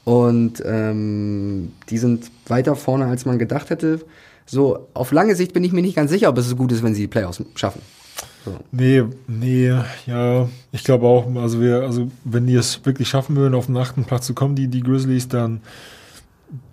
[0.03, 4.01] und ähm, die sind weiter vorne, als man gedacht hätte.
[4.45, 6.83] So, auf lange Sicht bin ich mir nicht ganz sicher, ob es so gut ist,
[6.83, 7.81] wenn sie die Playoffs schaffen.
[8.71, 9.73] Nee, nee,
[10.05, 13.77] ja, ich glaube auch, also wir, also wenn die es wirklich schaffen würden, auf den
[13.77, 15.61] achten Platz zu kommen, die, die Grizzlies, dann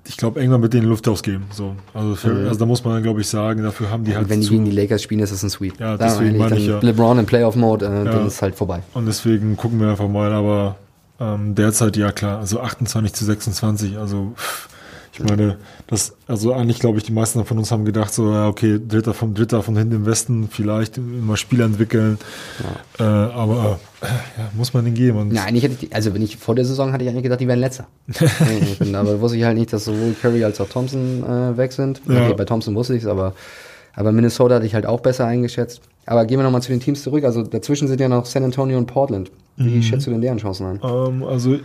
[0.06, 1.44] ich glaube, irgendwann mit denen Luft ausgeben.
[1.52, 1.76] So.
[1.94, 4.46] Also, für, also da muss man, glaube ich, sagen, dafür haben die halt Wenn die
[4.46, 5.78] zu, gegen die Lakers spielen, ist das ein Sweep.
[5.78, 6.80] Ja, Da deswegen meine ich ja.
[6.80, 8.82] LeBron im Playoff-Mode, äh, dann ist halt vorbei.
[8.94, 10.76] Und deswegen gucken wir einfach mal, aber
[11.20, 14.68] ähm, derzeit ja klar, also 28 zu 26, also pff,
[15.12, 15.58] ich meine,
[15.88, 19.12] das, also eigentlich glaube ich, die meisten von uns haben gedacht, so, ja, okay, Dritter
[19.12, 22.18] von Dritter von hinten im Westen, vielleicht immer Spiele entwickeln,
[22.98, 25.18] äh, aber äh, ja, muss man den geben.
[25.18, 27.24] Und Ja, eigentlich hätte ich, die, also wenn ich vor der Saison hatte ich eigentlich
[27.24, 27.86] gedacht, die wären letzter.
[28.78, 32.00] Bin- aber wusste ich halt nicht, dass sowohl Curry als auch Thompson äh, weg sind.
[32.08, 32.24] Ja.
[32.24, 33.34] Okay, bei Thompson wusste ich es, aber,
[33.94, 35.82] aber Minnesota hatte ich halt auch besser eingeschätzt.
[36.06, 37.24] Aber gehen wir nochmal zu den Teams zurück.
[37.24, 39.30] Also dazwischen sind ja noch San Antonio und Portland.
[39.56, 39.82] Wie Mhm.
[39.82, 40.80] schätzt du denn deren Chancen ein?
[40.82, 41.58] ähm, also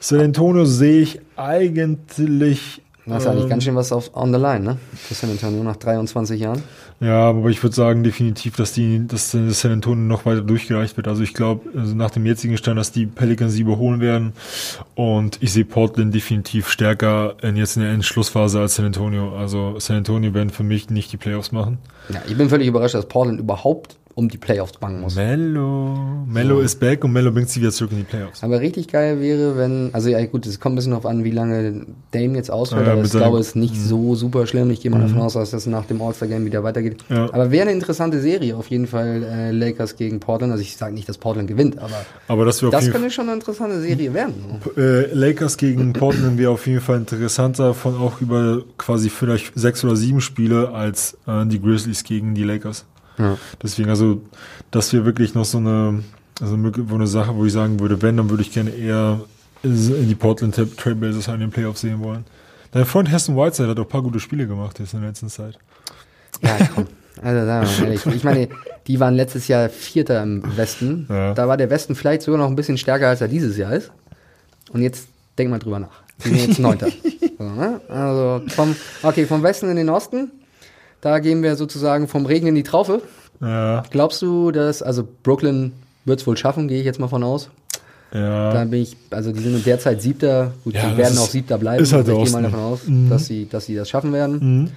[0.00, 2.82] San Antonio sehe ich eigentlich
[3.14, 4.78] hast ja eigentlich ähm, ganz schön was auf on the line, ne?
[4.94, 6.62] Für San Antonio nach 23 Jahren.
[7.00, 10.96] Ja, aber ich würde sagen definitiv, dass die, dass das San Antonio noch weiter durchgereicht
[10.96, 11.08] wird.
[11.08, 14.32] Also ich glaube, also nach dem jetzigen Stand, dass die Pelicans sie überholen werden.
[14.94, 19.36] Und ich sehe Portland definitiv stärker in jetzt in der Endschlussphase als San Antonio.
[19.36, 21.78] Also San Antonio werden für mich nicht die Playoffs machen.
[22.08, 25.14] Ja, ich bin völlig überrascht, dass Portland überhaupt um die Playoffs bangen muss.
[25.14, 25.94] Mello.
[26.26, 28.42] Mello ist back und Mello bringt sie wieder zurück in die Playoffs.
[28.42, 31.30] Aber richtig geil wäre, wenn, also ja gut, es kommt ein bisschen darauf an, wie
[31.30, 34.70] lange Dame jetzt ausfällt, Ja, aber ich glaube, es ist nicht so super schlimm.
[34.70, 37.04] Ich gehe mal davon aus, dass das nach dem All-Star-Game wieder weitergeht.
[37.10, 37.26] Ja.
[37.30, 40.50] Aber wäre eine interessante Serie auf jeden Fall, äh, Lakers gegen Portland.
[40.50, 43.82] Also ich sage nicht, dass Portland gewinnt, aber Aber das das könnte schon eine interessante
[43.82, 44.32] Serie werden.
[44.74, 44.80] So.
[44.80, 49.84] äh, Lakers gegen Portland wäre auf jeden Fall interessanter von auch über quasi vielleicht sechs
[49.84, 52.86] oder sieben Spiele als äh, die Grizzlies gegen die Lakers.
[53.18, 53.36] Ja.
[53.62, 54.22] Deswegen, also,
[54.70, 56.02] das wäre wirklich noch so eine,
[56.40, 59.20] also eine Sache, wo ich sagen würde, wenn, dann würde ich gerne eher
[59.62, 62.24] in die Portland Tra- Trailblazers in den Playoffs sehen wollen.
[62.72, 65.28] Dein Freund Hessen Whiteside hat auch ein paar gute Spiele gemacht jetzt in der letzten
[65.28, 65.58] Zeit.
[66.42, 66.86] Ja, komm.
[67.22, 68.06] Also sagen wir mal ehrlich.
[68.14, 68.48] Ich meine,
[68.86, 71.06] die waren letztes Jahr Vierter im Westen.
[71.08, 71.32] Ja.
[71.32, 73.90] Da war der Westen vielleicht sogar noch ein bisschen stärker, als er dieses Jahr ist.
[74.72, 75.08] Und jetzt
[75.38, 76.02] denk mal drüber nach.
[76.22, 76.88] Die sind jetzt Neunter.
[77.38, 77.80] so, ne?
[77.88, 80.30] Also vom, okay, vom Westen in den Osten.
[81.06, 83.00] Da gehen wir sozusagen vom Regen in die Traufe.
[83.40, 85.70] Ja, Glaubst du, dass, also Brooklyn
[86.04, 87.48] wird es wohl schaffen, gehe ich jetzt mal von aus.
[88.12, 88.52] ja.
[88.52, 91.58] Da bin ich, also die sind derzeit Siebter, gut, Ja, die werden ist- auch Siebter
[91.58, 91.80] bleiben.
[91.80, 92.40] ist halt also ich gehe mal.
[92.40, 92.44] Mhm.
[92.52, 94.72] davon aus, dass, sie, dass sie das schaffen werden.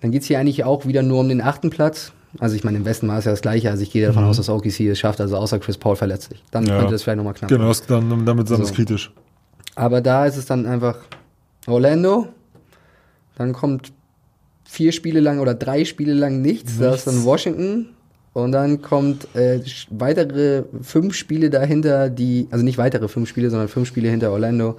[0.00, 2.12] Dann geht's hier eigentlich auch wieder nur um den achten Platz.
[2.38, 3.68] Also ich meine, im Westen war es ja das Gleiche.
[3.70, 6.40] Also ich gehe davon aus, dass OKC es schafft, also außer Chris Paul verletzt sich.
[6.52, 6.68] Dann Mhm.
[6.70, 6.78] Ja.
[6.80, 8.62] könnte es vielleicht nochmal knapp Genau, dann, damit ist So.
[8.62, 9.10] es kritisch.
[9.74, 10.98] Aber da ist es dann einfach
[11.66, 12.28] Orlando.
[13.38, 13.92] Dann kommt
[14.74, 16.78] vier Spiele lang oder drei Spiele lang nichts.
[16.78, 17.86] Da ist dann Washington.
[18.32, 19.60] Und dann kommt äh,
[19.90, 24.76] weitere fünf Spiele dahinter, die, also nicht weitere fünf Spiele, sondern fünf Spiele hinter Orlando,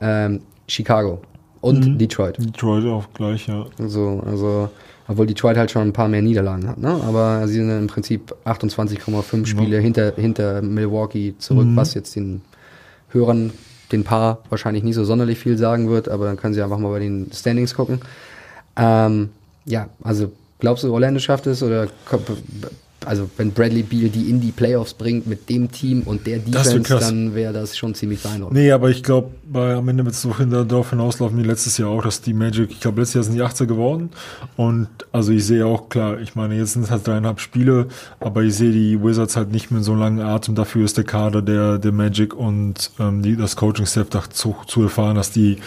[0.00, 1.20] ähm, Chicago
[1.60, 1.98] und Mhm.
[1.98, 2.38] Detroit.
[2.38, 3.66] Detroit auch gleich, ja.
[3.86, 4.70] So, also,
[5.06, 6.98] obwohl Detroit halt schon ein paar mehr Niederlagen hat, ne?
[7.06, 12.40] Aber sie sind im Prinzip 28,5 Spiele hinter, hinter Milwaukee zurück, was jetzt den
[13.10, 13.52] Hörern,
[13.92, 16.88] den Paar wahrscheinlich nicht so sonderlich viel sagen wird, aber dann können sie einfach mal
[16.90, 18.00] bei den Standings gucken.
[18.76, 19.30] Ähm,
[19.64, 21.88] ja, also glaubst du, Orlando schafft es oder
[23.06, 26.52] also wenn Bradley Beal die in die Playoffs bringt mit dem Team und der wär
[26.52, 27.08] Defense, krass.
[27.08, 28.56] dann wäre das schon ziemlich beeindruckend.
[28.58, 32.02] Nee, aber ich glaube, am Ende wird es hinter- darauf hinauslaufen wie letztes Jahr auch,
[32.02, 34.10] dass die Magic, ich glaube, letztes Jahr sind die 18 geworden.
[34.56, 37.88] Und also ich sehe auch klar, ich meine, jetzt sind es halt dreieinhalb Spiele,
[38.20, 40.54] aber ich sehe die Wizards halt nicht mit so langen Atem.
[40.54, 44.82] Dafür ist der Kader der, der Magic und ähm, die, das Coaching-Staff da zu, zu
[44.82, 45.58] erfahren, dass die,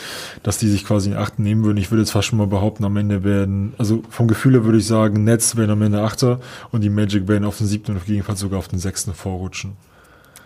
[0.43, 1.77] dass die sich quasi in Achten nehmen würden.
[1.77, 4.77] Ich würde jetzt fast schon mal behaupten, am Ende werden, also vom Gefühl her würde
[4.79, 6.39] ich sagen, Nets werden am Ende Achter
[6.71, 9.73] und die Magic werden auf den siebten und gegebenenfalls sogar auf den sechsten vorrutschen.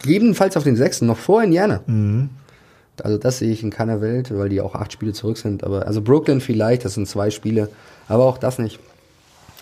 [0.03, 1.81] Jedenfalls auf den sechsten, noch vor Indiana.
[1.85, 2.29] Mhm.
[3.03, 5.63] Also das sehe ich in keiner Welt, weil die auch acht Spiele zurück sind.
[5.63, 7.69] Aber also Brooklyn vielleicht, das sind zwei Spiele,
[8.07, 8.79] aber auch das nicht.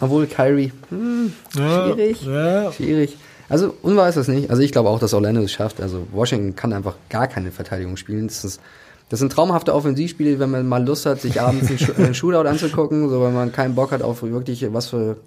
[0.02, 3.18] Obwohl Kyrie, hm, schwierig, Ja, schwierig.
[3.50, 4.50] Also unwahr ist das nicht.
[4.50, 5.82] Also ich glaube auch, dass Orlando es schafft.
[5.82, 8.28] Also Washington kann einfach gar keine Verteidigung spielen.
[8.28, 8.62] Das ist
[9.10, 13.22] das sind traumhafte Offensivspiele, wenn man mal Lust hat, sich abends einen Shootout anzugucken, so
[13.24, 15.18] wenn man keinen Bock hat auf wirklich was für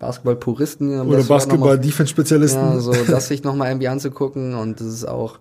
[0.00, 1.00] Basketball-Puristen.
[1.02, 2.58] Oder Basketball-Defense-Spezialisten.
[2.58, 5.38] ja, so das sich nochmal irgendwie anzugucken und das ist auch.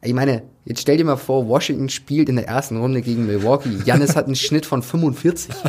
[0.00, 3.78] Ich meine, jetzt stell dir mal vor, Washington spielt in der ersten Runde gegen Milwaukee.
[3.84, 5.52] Jannis hat einen Schnitt von 45.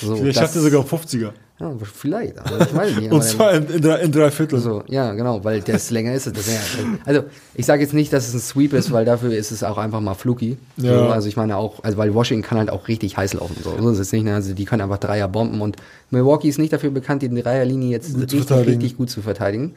[0.00, 1.32] So, Vielleicht schafft er sogar einen 50er.
[1.60, 3.12] Ja, vielleicht, aber ich weiß nicht.
[3.12, 4.58] Und zwar in, in, drei, in drei Viertel.
[4.58, 6.26] so, ja, genau, weil das länger ist.
[6.34, 6.58] Das, ja,
[7.04, 7.24] also
[7.54, 10.00] ich sage jetzt nicht, dass es ein Sweep ist, weil dafür ist es auch einfach
[10.00, 10.56] mal fluky.
[10.78, 11.10] So, Ja.
[11.10, 13.54] also ich meine auch, also weil Washington kann halt auch richtig heiß laufen.
[13.62, 14.24] So, so ist es nicht.
[14.24, 14.34] Ne?
[14.34, 15.76] Also die können einfach Dreier bomben und
[16.10, 19.74] Milwaukee ist nicht dafür bekannt, die Dreierlinie jetzt richtig, richtig gut zu verteidigen.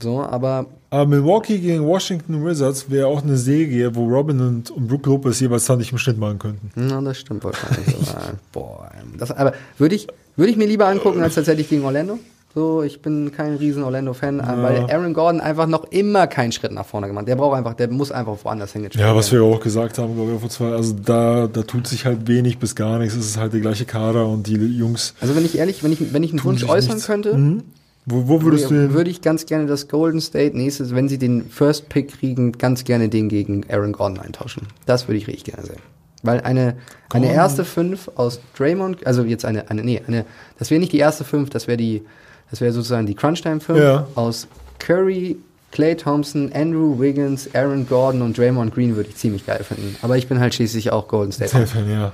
[0.00, 4.88] So, aber Aber Milwaukee gegen Washington Wizards wäre auch eine Serie, wo Robin und, und
[4.88, 6.70] Brook Lopez jeweils 20 im Schnitt machen könnten.
[6.74, 7.96] Na, das stimmt wahrscheinlich.
[8.10, 12.18] aber, boah, das, aber würde ich, würde ich mir lieber angucken als tatsächlich gegen Orlando.
[12.54, 16.72] So, ich bin kein riesen Orlando-Fan, äh, weil Aaron Gordon einfach noch immer keinen Schritt
[16.72, 17.28] nach vorne gemacht.
[17.28, 20.32] Der braucht einfach, der muss einfach woanders hingestellt Ja, was wir auch gesagt haben, glaube
[20.32, 23.14] ich, vor zwei, also da, da tut sich halt wenig bis gar nichts.
[23.14, 25.12] Es ist halt der gleiche Kader und die Jungs.
[25.20, 27.06] Also wenn ich ehrlich, wenn ich, wenn ich einen Wunsch äußern nichts.
[27.06, 27.62] könnte, Mhm.
[28.08, 31.50] Wo, wo würdest du würde ich ganz gerne das Golden State nächstes, wenn sie den
[31.50, 34.68] First Pick kriegen, ganz gerne den gegen Aaron Gordon eintauschen.
[34.86, 35.80] Das würde ich richtig gerne sehen.
[36.22, 36.76] Weil eine,
[37.12, 40.24] eine erste Fünf aus Draymond, also jetzt eine, eine, nee, eine,
[40.58, 42.02] das wäre nicht die erste Fünf, das wäre die,
[42.50, 44.06] das wäre sozusagen die Crunch-Time Fünf Ja.
[44.14, 44.46] aus
[44.78, 45.36] Curry,
[45.72, 49.96] Clay Thompson, Andrew Wiggins, Aaron Gordon und Draymond Green würde ich ziemlich geil finden.
[50.02, 51.66] Aber ich bin halt schließlich auch Golden State.
[51.66, 52.12] Fan, ja.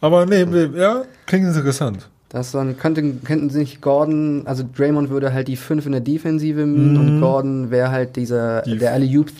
[0.00, 0.44] Aber nee,
[0.76, 2.08] ja, klingt interessant.
[2.30, 6.66] Das dann könnten, könnten sich Gordon, also Draymond würde halt die fünf in der Defensive
[6.66, 8.70] mieten und Gordon wäre halt dieser, Mhm.
[8.72, 9.32] Die- der alle Youth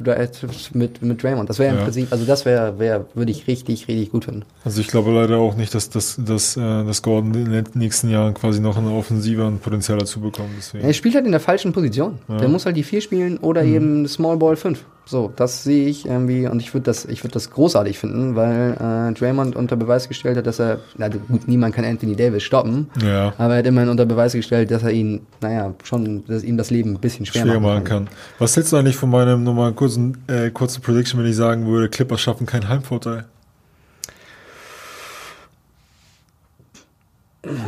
[0.72, 1.50] mit, mit Draymond.
[1.50, 1.84] Das wäre im Ja.
[1.84, 4.44] Prinzip, also das wäre, wäre, würde ich richtig, richtig gut finden.
[4.64, 8.08] Also ich glaube leider auch nicht, dass, dass, dass, äh, dass Gordon in den nächsten
[8.08, 10.48] Jahren quasi noch eine Offensive und Potenzial dazu bekommt.
[10.56, 10.82] Deswegen.
[10.86, 12.14] Er spielt halt in der falschen Position.
[12.40, 13.74] Der muss halt die vier spielen oder Mhm.
[13.74, 14.82] eben Small Ball 5.
[15.10, 18.72] So, das sehe ich irgendwie und ich würde das, ich würde das großartig finden, weil
[18.72, 22.90] äh, Draymond unter Beweis gestellt hat, dass er, na gut, niemand kann Anthony Davis stoppen,
[23.02, 23.32] Ja.
[23.38, 26.68] aber er hat immerhin unter Beweis gestellt, dass er ihn, naja, schon, dass ihm das
[26.68, 28.08] Leben ein bisschen schwer, schwer machen kann.
[28.38, 31.88] Was hältst du eigentlich von meinem nochmal kurzen, äh, kurzen Prediction, wenn ich sagen würde,
[31.88, 33.24] Clippers schaffen keinen Heimvorteil?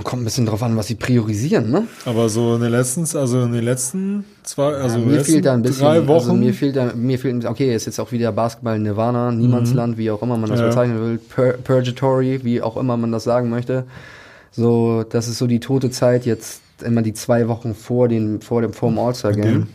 [0.04, 1.86] Kommt ein bisschen drauf an, was sie priorisieren, ne?
[2.04, 5.54] Aber so in den letzten, also in den letzten zwei, also den mir fehlt da
[5.54, 6.18] ein bisschen, drei Wochen.
[6.30, 10.10] also mir fehlt da, mir fehlt, okay, ist jetzt auch wieder Basketball Nirvana, Niemandsland, wie
[10.10, 10.64] auch immer man das Mhm.
[10.64, 10.68] Ja.
[10.68, 13.84] bezeichnen will, Pur Purgatory, wie auch immer man das sagen möchte.
[14.52, 18.62] So, das ist so die tote Zeit jetzt immer die zwei Wochen vor den, vor
[18.62, 19.62] dem, vor dem All-Star-Game.
[19.62, 19.66] Okay.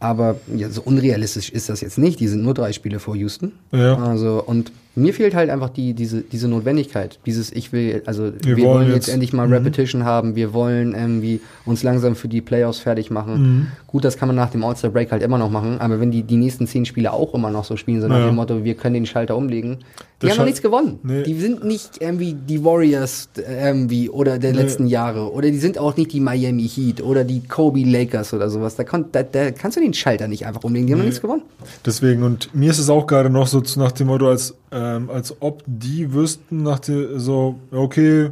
[0.00, 2.20] Aber ja, so unrealistisch ist das jetzt nicht.
[2.20, 3.52] Die sind nur drei Spiele vor Houston.
[3.72, 3.96] Ja.
[3.96, 7.18] Also, und mir fehlt halt einfach die, diese, diese Notwendigkeit.
[7.26, 10.36] Dieses, ich will, also wir, Wir wollen, jetzt, jetzt- endlich mal Repetition haben.
[10.36, 13.68] Wir wollen irgendwie uns langsam für die Playoffs fertig machen.
[13.86, 15.80] Gut, das kann man nach dem All-Star-Break halt immer noch machen.
[15.80, 18.26] Aber wenn die die nächsten zehn Spiele auch immer noch so spielen, so nach Ja.
[18.26, 19.78] dem Motto, wir können den Schalter umlegen.
[20.22, 20.98] Die Der haben noch nichts gewonnen.
[21.02, 21.22] Nee.
[21.24, 24.58] Die sind nicht irgendwie die Warriors äh, irgendwie oder der Nee.
[24.62, 25.32] letzten Jahre.
[25.32, 28.76] Oder die sind auch nicht die Miami Heat oder die Kobe Lakers oder sowas.
[28.76, 30.86] Da, kon, da, da kannst du den Schalter nicht einfach umlegen.
[30.86, 31.42] Die haben noch nichts gewonnen.
[31.84, 35.40] Deswegen, und mir ist es auch gerade noch so nach dem Motto, als, ähm, als
[35.40, 38.30] ob die wüssten, nach der, so, okay,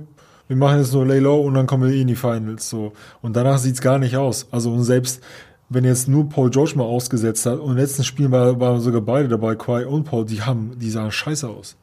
[0.49, 2.93] wir machen jetzt nur Lay Low und dann kommen wir eh in die Finals, so.
[3.23, 4.49] Und danach sieht's gar nicht aus.
[4.51, 5.23] Also, und selbst,
[5.69, 9.01] wenn jetzt nur Paul George mal ausgesetzt hat und im letzten Spiel war, waren sogar
[9.01, 11.77] beide dabei, Kawhi und Paul, die haben, die sahen scheiße aus.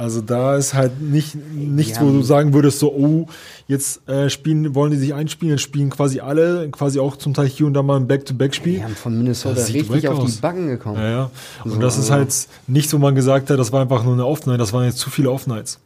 [0.00, 3.26] Also da ist halt nicht nichts, Die wo du sagen würdest, so, oh,
[3.66, 7.48] jetzt äh, spielen, wollen die sich einspielen, jetzt spielen quasi alle, quasi auch zum Teil
[7.48, 8.76] hier und da mal ein Back-to-Back-Spiel.
[8.76, 10.36] Die haben von Minnesota richtig auf aus.
[10.36, 10.96] die Backen gekommen.
[10.96, 11.30] Ja, ja.
[11.64, 12.34] Und So, das ist halt
[12.66, 15.10] nichts, wo man gesagt hat, das war einfach nur eine Off-Night, das waren jetzt zu
[15.10, 15.78] viele Off-Nights.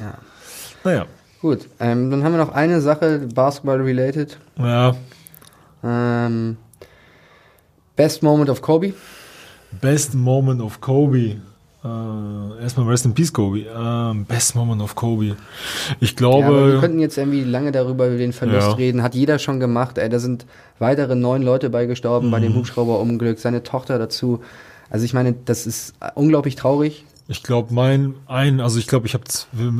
[0.00, 0.14] Ja.
[0.82, 1.04] Naja.
[1.42, 4.38] Gut, ähm, dann haben wir noch eine Sache, Basketball-related.
[4.58, 4.96] Ja.
[5.84, 6.56] Ähm,
[7.96, 8.94] Best Moment of Kobe.
[9.82, 11.36] Best Moment of Kobe.
[11.84, 13.60] Äh, erstmal Rest in Peace, Kobe.
[13.60, 15.36] Ähm, best Moment of Kobe.
[16.00, 16.78] Ich Ja, aber wir glaube.
[16.80, 18.72] könnten jetzt irgendwie lange darüber über den Verlust Ja.
[18.74, 19.02] reden.
[19.02, 19.96] Hat jeder schon gemacht.
[19.96, 20.44] Ey, da sind
[20.80, 22.56] weitere neun Leute bei gestorben bei dem Mhm.
[22.58, 23.38] Hubschrauberunglück.
[23.38, 24.40] Seine Tochter dazu.
[24.90, 27.04] Also ich meine, das ist unglaublich traurig.
[27.30, 29.24] Ich glaube, mein ein, also ich glaube, ich habe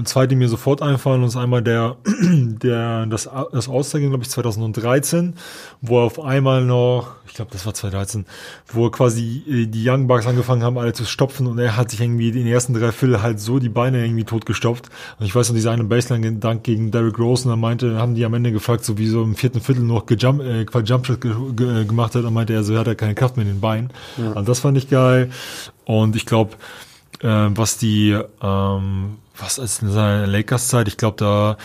[0.05, 1.23] zwei, die mir sofort einfallen.
[1.23, 5.33] Und das ist einmal der, der das, das All-Star-Game, glaube ich, 2013,
[5.81, 8.27] wo er auf einmal noch, ich glaube, das war 2013,
[8.67, 12.03] wo quasi äh, die Young Bucks angefangen haben, alle zu stopfen und er hat sich
[12.03, 14.91] irgendwie in den ersten drei Viertel halt so die Beine irgendwie tot gestopft.
[15.19, 18.27] Und ich weiß noch, dieser eine Baseline-Dank gegen Derrick Rose, und dann meinte, haben die
[18.27, 21.33] am Ende gefragt, so wie so im vierten Viertel noch gejump, äh, quasi Jumpshot ge
[21.57, 23.91] ge gemacht hat, und meinte er, so hat er keine Kraft mehr in den Beinen.
[24.35, 25.31] Also das fand ich geil.
[25.87, 26.57] Und ich glaube,
[27.21, 31.57] äh, was die, ähm, was ist in seiner Lakers-Zeit, ich glaube, da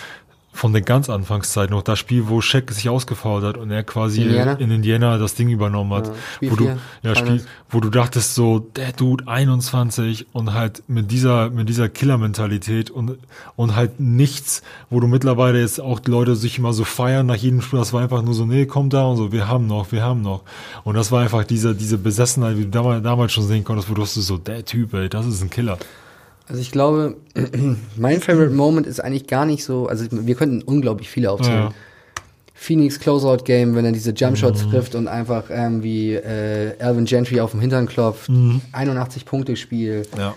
[0.54, 4.22] von der ganz Anfangszeit noch das Spiel, wo Shaq sich ausgefault hat und er quasi
[4.22, 4.54] Indiana?
[4.54, 6.08] in Indiana das Ding übernommen hat.
[6.08, 10.54] Ja, Spiel wo du, vier, ja, Spiel, wo du dachtest so, der Dude 21 und
[10.54, 13.18] halt mit dieser, mit dieser Killer-Mentalität und,
[13.56, 17.36] und halt nichts, wo du mittlerweile jetzt auch die Leute sich immer so feiern nach
[17.36, 19.92] jedem Spiel, das war einfach nur so, nee, komm da und so, wir haben noch,
[19.92, 20.44] wir haben noch.
[20.84, 23.96] Und das war einfach diese, diese Besessenheit, wie du damals, damals schon sehen konntest, wo
[23.96, 25.80] du so, der Typ, ey, das ist ein Killer.
[26.48, 27.16] Also ich glaube,
[27.96, 31.64] mein Favorite Moment ist eigentlich gar nicht so, also wir könnten unglaublich viele aufzählen.
[31.64, 31.70] Ja.
[31.70, 31.74] Mhm.
[32.56, 37.52] Phoenix Closeout Game, wenn er diese Jumpshots trifft und einfach irgendwie äh, Alvin Gentry auf
[37.52, 38.30] dem Hintern klopft.
[38.72, 40.04] 81 Punkte Spiel.
[40.18, 40.34] Ja.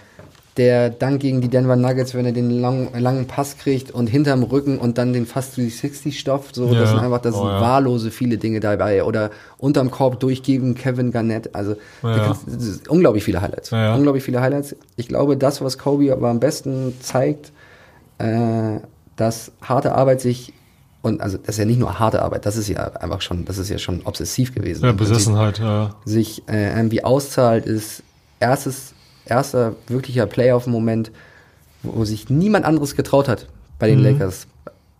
[0.56, 4.42] Der Dank gegen die Denver Nuggets, wenn er den lang, langen Pass kriegt und hinterm
[4.42, 6.54] Rücken und dann den fast 360 stopft.
[6.54, 6.80] So, Ja.
[6.80, 7.60] das sind einfach, das Oh, sind ja.
[7.60, 9.04] wahllose viele Dinge dabei.
[9.04, 11.54] Oder unterm Korb durchgeben, Kevin Garnett.
[11.54, 12.34] Also Ja.
[12.46, 13.70] kannst- unglaublich viele Highlights.
[13.70, 14.74] Unglaublich viele Highlights.
[14.96, 17.52] Ich glaube, das, was Kobe aber am besten zeigt,
[18.18, 18.80] äh,
[19.16, 20.52] dass harte Arbeit sich
[21.02, 23.58] und also das ist ja nicht nur harte Arbeit, das ist ja einfach schon, das
[23.58, 24.84] ist ja schon obsessiv gewesen.
[24.84, 25.94] Ja, Besessenheit, ja.
[26.04, 28.02] sich äh, irgendwie auszahlt, ist
[28.40, 28.92] erstes,
[29.26, 31.10] erster wirklicher Playoff-Moment,
[31.82, 33.46] wo sich niemand anderes getraut hat
[33.78, 34.02] bei Mhm.
[34.02, 34.46] den Lakers,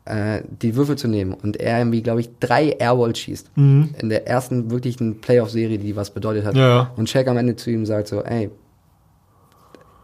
[0.04, 1.32] äh, die Würfel zu nehmen.
[1.34, 3.50] Und er irgendwie, glaube ich, drei Airballs schießt.
[3.56, 3.94] Mhm.
[4.00, 6.54] In der ersten wirklichen Playoff-Serie, die was bedeutet hat.
[6.54, 6.90] Ja, ja.
[6.96, 8.50] Und Shaq am Ende zu ihm sagt so, ey,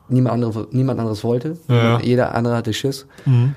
[0.09, 1.57] niemand, andere, niemand anderes wollte.
[1.69, 2.01] Ja, ja.
[2.01, 3.07] Jeder andere hatte Schiss.
[3.25, 3.55] Mhm.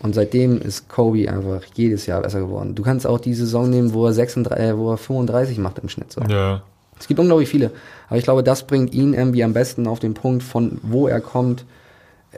[0.00, 2.76] Und seitdem ist Kobe einfach jedes Jahr besser geworden.
[2.76, 5.88] Du kannst auch die Saison nehmen, wo er, 36, äh, wo er 35 macht im
[5.88, 6.12] Schnitt.
[6.12, 6.20] So.
[6.22, 6.62] Ja.
[6.98, 7.70] Es gibt unglaublich viele.
[8.08, 11.20] Aber ich glaube, das bringt ihn irgendwie am besten auf den Punkt, von wo er
[11.20, 11.64] kommt,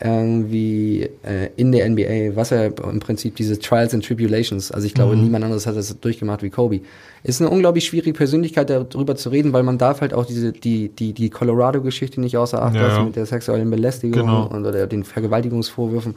[0.01, 4.95] irgendwie äh, in der NBA, was er im Prinzip diese Trials and Tribulations, also ich
[4.95, 6.81] glaube, niemand anderes hat das durchgemacht wie Kobe.
[7.25, 10.89] Ist eine unglaublich schwierige Persönlichkeit, darüber zu reden, weil man darf halt auch diese, die,
[10.91, 13.05] die, die Colorado-Geschichte nicht außer Acht Ja, lassen ja.
[13.05, 14.47] mit der sexuellen Belästigung Genau.
[14.47, 16.15] und oder den Vergewaltigungsvorwürfen.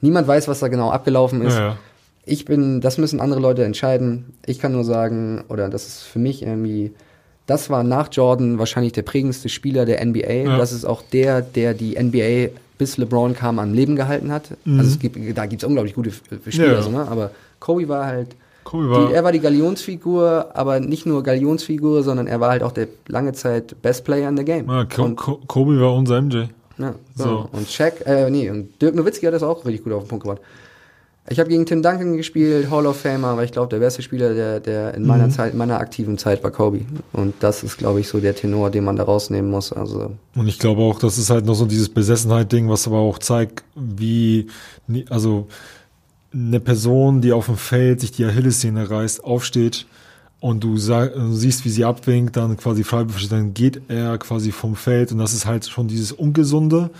[0.00, 1.56] Niemand weiß, was da genau abgelaufen ist.
[1.58, 1.76] Ja.
[2.24, 4.34] Ich bin, das müssen andere Leute entscheiden.
[4.46, 6.92] Ich kann nur sagen, oder das ist für mich irgendwie,
[7.46, 10.32] das war nach Jordan wahrscheinlich der prägendste Spieler der NBA.
[10.32, 10.58] Ja.
[10.58, 14.50] Das ist auch der, der die NBA bis LeBron kam am Leben gehalten hat.
[14.66, 16.72] Also es gibt, da gibt es unglaublich gute Spieler, Mhm.
[16.74, 16.82] Ja.
[16.82, 17.08] so, ne?
[17.08, 17.30] aber
[17.60, 22.26] Kobe war halt, Kobe war, die, er war die Galionsfigur, aber nicht nur Galionsfigur, sondern
[22.26, 24.68] er war halt auch der lange Zeit Best Player in the Game.
[24.68, 26.44] ja, Ko und, Ko Kobe war unser MJ.
[26.78, 27.24] ja, so.
[27.24, 27.48] So.
[27.52, 30.24] und Shaq, äh, nee, und Dirk Nowitzki hat das auch richtig gut auf den Punkt
[30.24, 30.42] gebracht.
[31.28, 34.32] Ich habe gegen Tim Duncan gespielt, Hall of Famer, aber ich glaube, der beste Spieler,
[34.34, 35.08] der, der in Mhm.
[35.08, 36.82] meiner Zeit, in meiner aktiven Zeit war Kobe.
[37.12, 39.72] Und das ist, glaube ich, so der Tenor, den man da rausnehmen muss.
[39.72, 43.18] Also, Und ich glaube auch, das ist halt noch so dieses Besessenheit-Ding, was aber auch
[43.18, 44.46] zeigt, wie,
[45.10, 45.48] also
[46.32, 49.86] eine Person, die auf dem Feld sich die Achillessehne reißt, aufsteht
[50.38, 54.52] und du, sag, du siehst, wie sie abwinkt, dann quasi Freiwurf, dann geht er quasi
[54.52, 56.90] vom Feld und das ist halt schon dieses Ungesunde.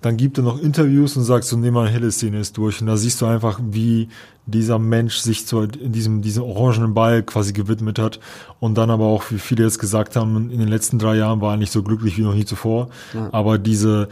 [0.00, 2.80] Dann gibt er noch Interviews und sagt so, nee, meine Achillessehne ist durch.
[2.80, 4.08] Und da siehst du einfach, wie
[4.46, 8.20] dieser Mensch sich zu in diesem, diesem orangenen Ball quasi gewidmet hat
[8.60, 11.54] und dann aber auch, wie viele jetzt gesagt haben, in den letzten drei Jahren war
[11.54, 12.88] er nicht so glücklich wie noch nie zuvor.
[13.32, 14.08] Aber diese,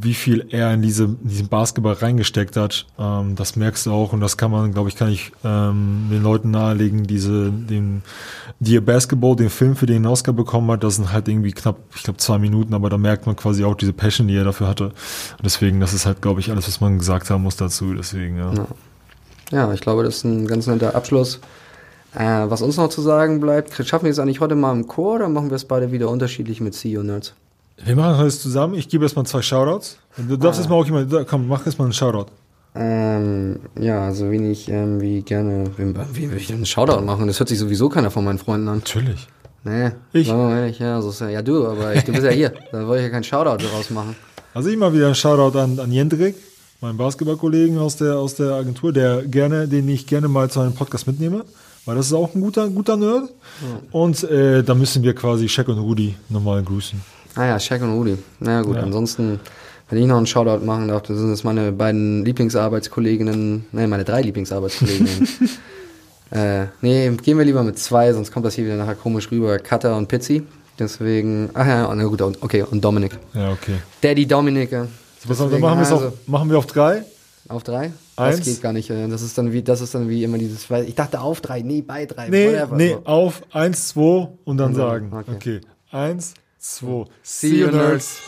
[0.00, 4.12] wie viel er in diese, in diesen Basketball reingesteckt hat, ähm, das merkst du auch
[4.12, 8.02] und das kann man, glaube ich, kann ich ähm, den Leuten nahelegen, diese, den,
[8.62, 12.02] Dear Basketball, den Film, für den Oscar bekommen hat, das sind halt irgendwie knapp, ich
[12.02, 14.84] glaube, zwei Minuten, aber da merkt man quasi auch diese Passion, die er dafür hatte.
[14.84, 17.94] Und deswegen, das ist halt, glaube ich, alles, was man gesagt haben muss dazu.
[17.94, 18.52] Deswegen, ja.
[18.52, 18.66] Ja.
[19.50, 21.40] ja, ich glaube, das ist ein ganz netter Abschluss.
[22.14, 25.14] Äh, was uns noch zu sagen bleibt, schaffen wir es eigentlich heute mal im Chor
[25.14, 27.34] oder machen wir es beide wieder unterschiedlich mit Nerds?
[27.84, 28.74] Wir machen heute zusammen.
[28.74, 29.98] Ich gebe erstmal zwei Shoutouts.
[30.16, 32.26] Du darfst jetzt mal auch jemand, komm, mach erstmal einen Shoutout.
[32.74, 35.70] Ähm, ja, so wenig ähm, wie gerne.
[35.76, 37.26] Wie, wie will ich denn einen Shoutout machen?
[37.26, 38.78] Das hört sich sowieso keiner von meinen Freunden an.
[38.78, 39.28] Natürlich.
[39.64, 40.28] Nee, Ich.
[40.28, 42.52] ehrlich, ja, so ist ja, ja du, aber ich, du bist ja hier.
[42.72, 44.16] Da wollte ich ja keinen Shoutout daraus machen.
[44.54, 46.34] Also ich mal wieder einen Shoutout an, an Jendrik,
[46.80, 50.74] meinen Basketballkollegen aus der, aus der Agentur, der gerne, den ich gerne mal zu einem
[50.74, 51.44] Podcast mitnehme,
[51.84, 53.30] weil das ist auch ein guter, guter Nerd.
[53.90, 57.00] Und äh, da müssen wir quasi Shaq und Rudi nochmal grüßen.
[57.36, 58.16] Ah ja, Shaq und Rudi.
[58.40, 58.82] Na ja, gut, Ja.
[58.82, 59.40] ansonsten,
[59.88, 64.04] wenn ich noch einen Shoutout machen darf, das sind jetzt meine beiden Lieblingsarbeitskolleginnen, nein, meine
[64.04, 65.28] drei Lieblingsarbeitskolleginnen.
[66.30, 69.58] äh, nee, gehen wir lieber mit zwei, sonst kommt das hier wieder nachher komisch rüber.
[69.58, 70.42] Cutter und Pizzi.
[70.78, 73.12] Deswegen, ach ja, na gut, okay, und Dominik.
[73.34, 73.74] Ja, okay.
[74.00, 74.70] Daddy Dominik.
[74.72, 77.02] Was dann deswegen, machen also, auf, machen wir auf drei?
[77.48, 77.92] Auf drei?
[78.16, 78.36] Eins.
[78.38, 78.88] Das geht gar nicht.
[78.90, 81.60] äh, Das ist dann wie, das ist dann wie immer dieses, ich dachte auf drei,
[81.62, 82.28] nee, bei drei.
[82.28, 82.76] Nee, whatever.
[82.76, 83.00] nee, So.
[83.04, 85.10] auf eins, zwei und dann Und dann, sagen.
[85.12, 85.32] okay.
[85.34, 85.60] Okay.
[85.90, 87.06] Eins, zwei.
[87.22, 88.20] See you, nerds.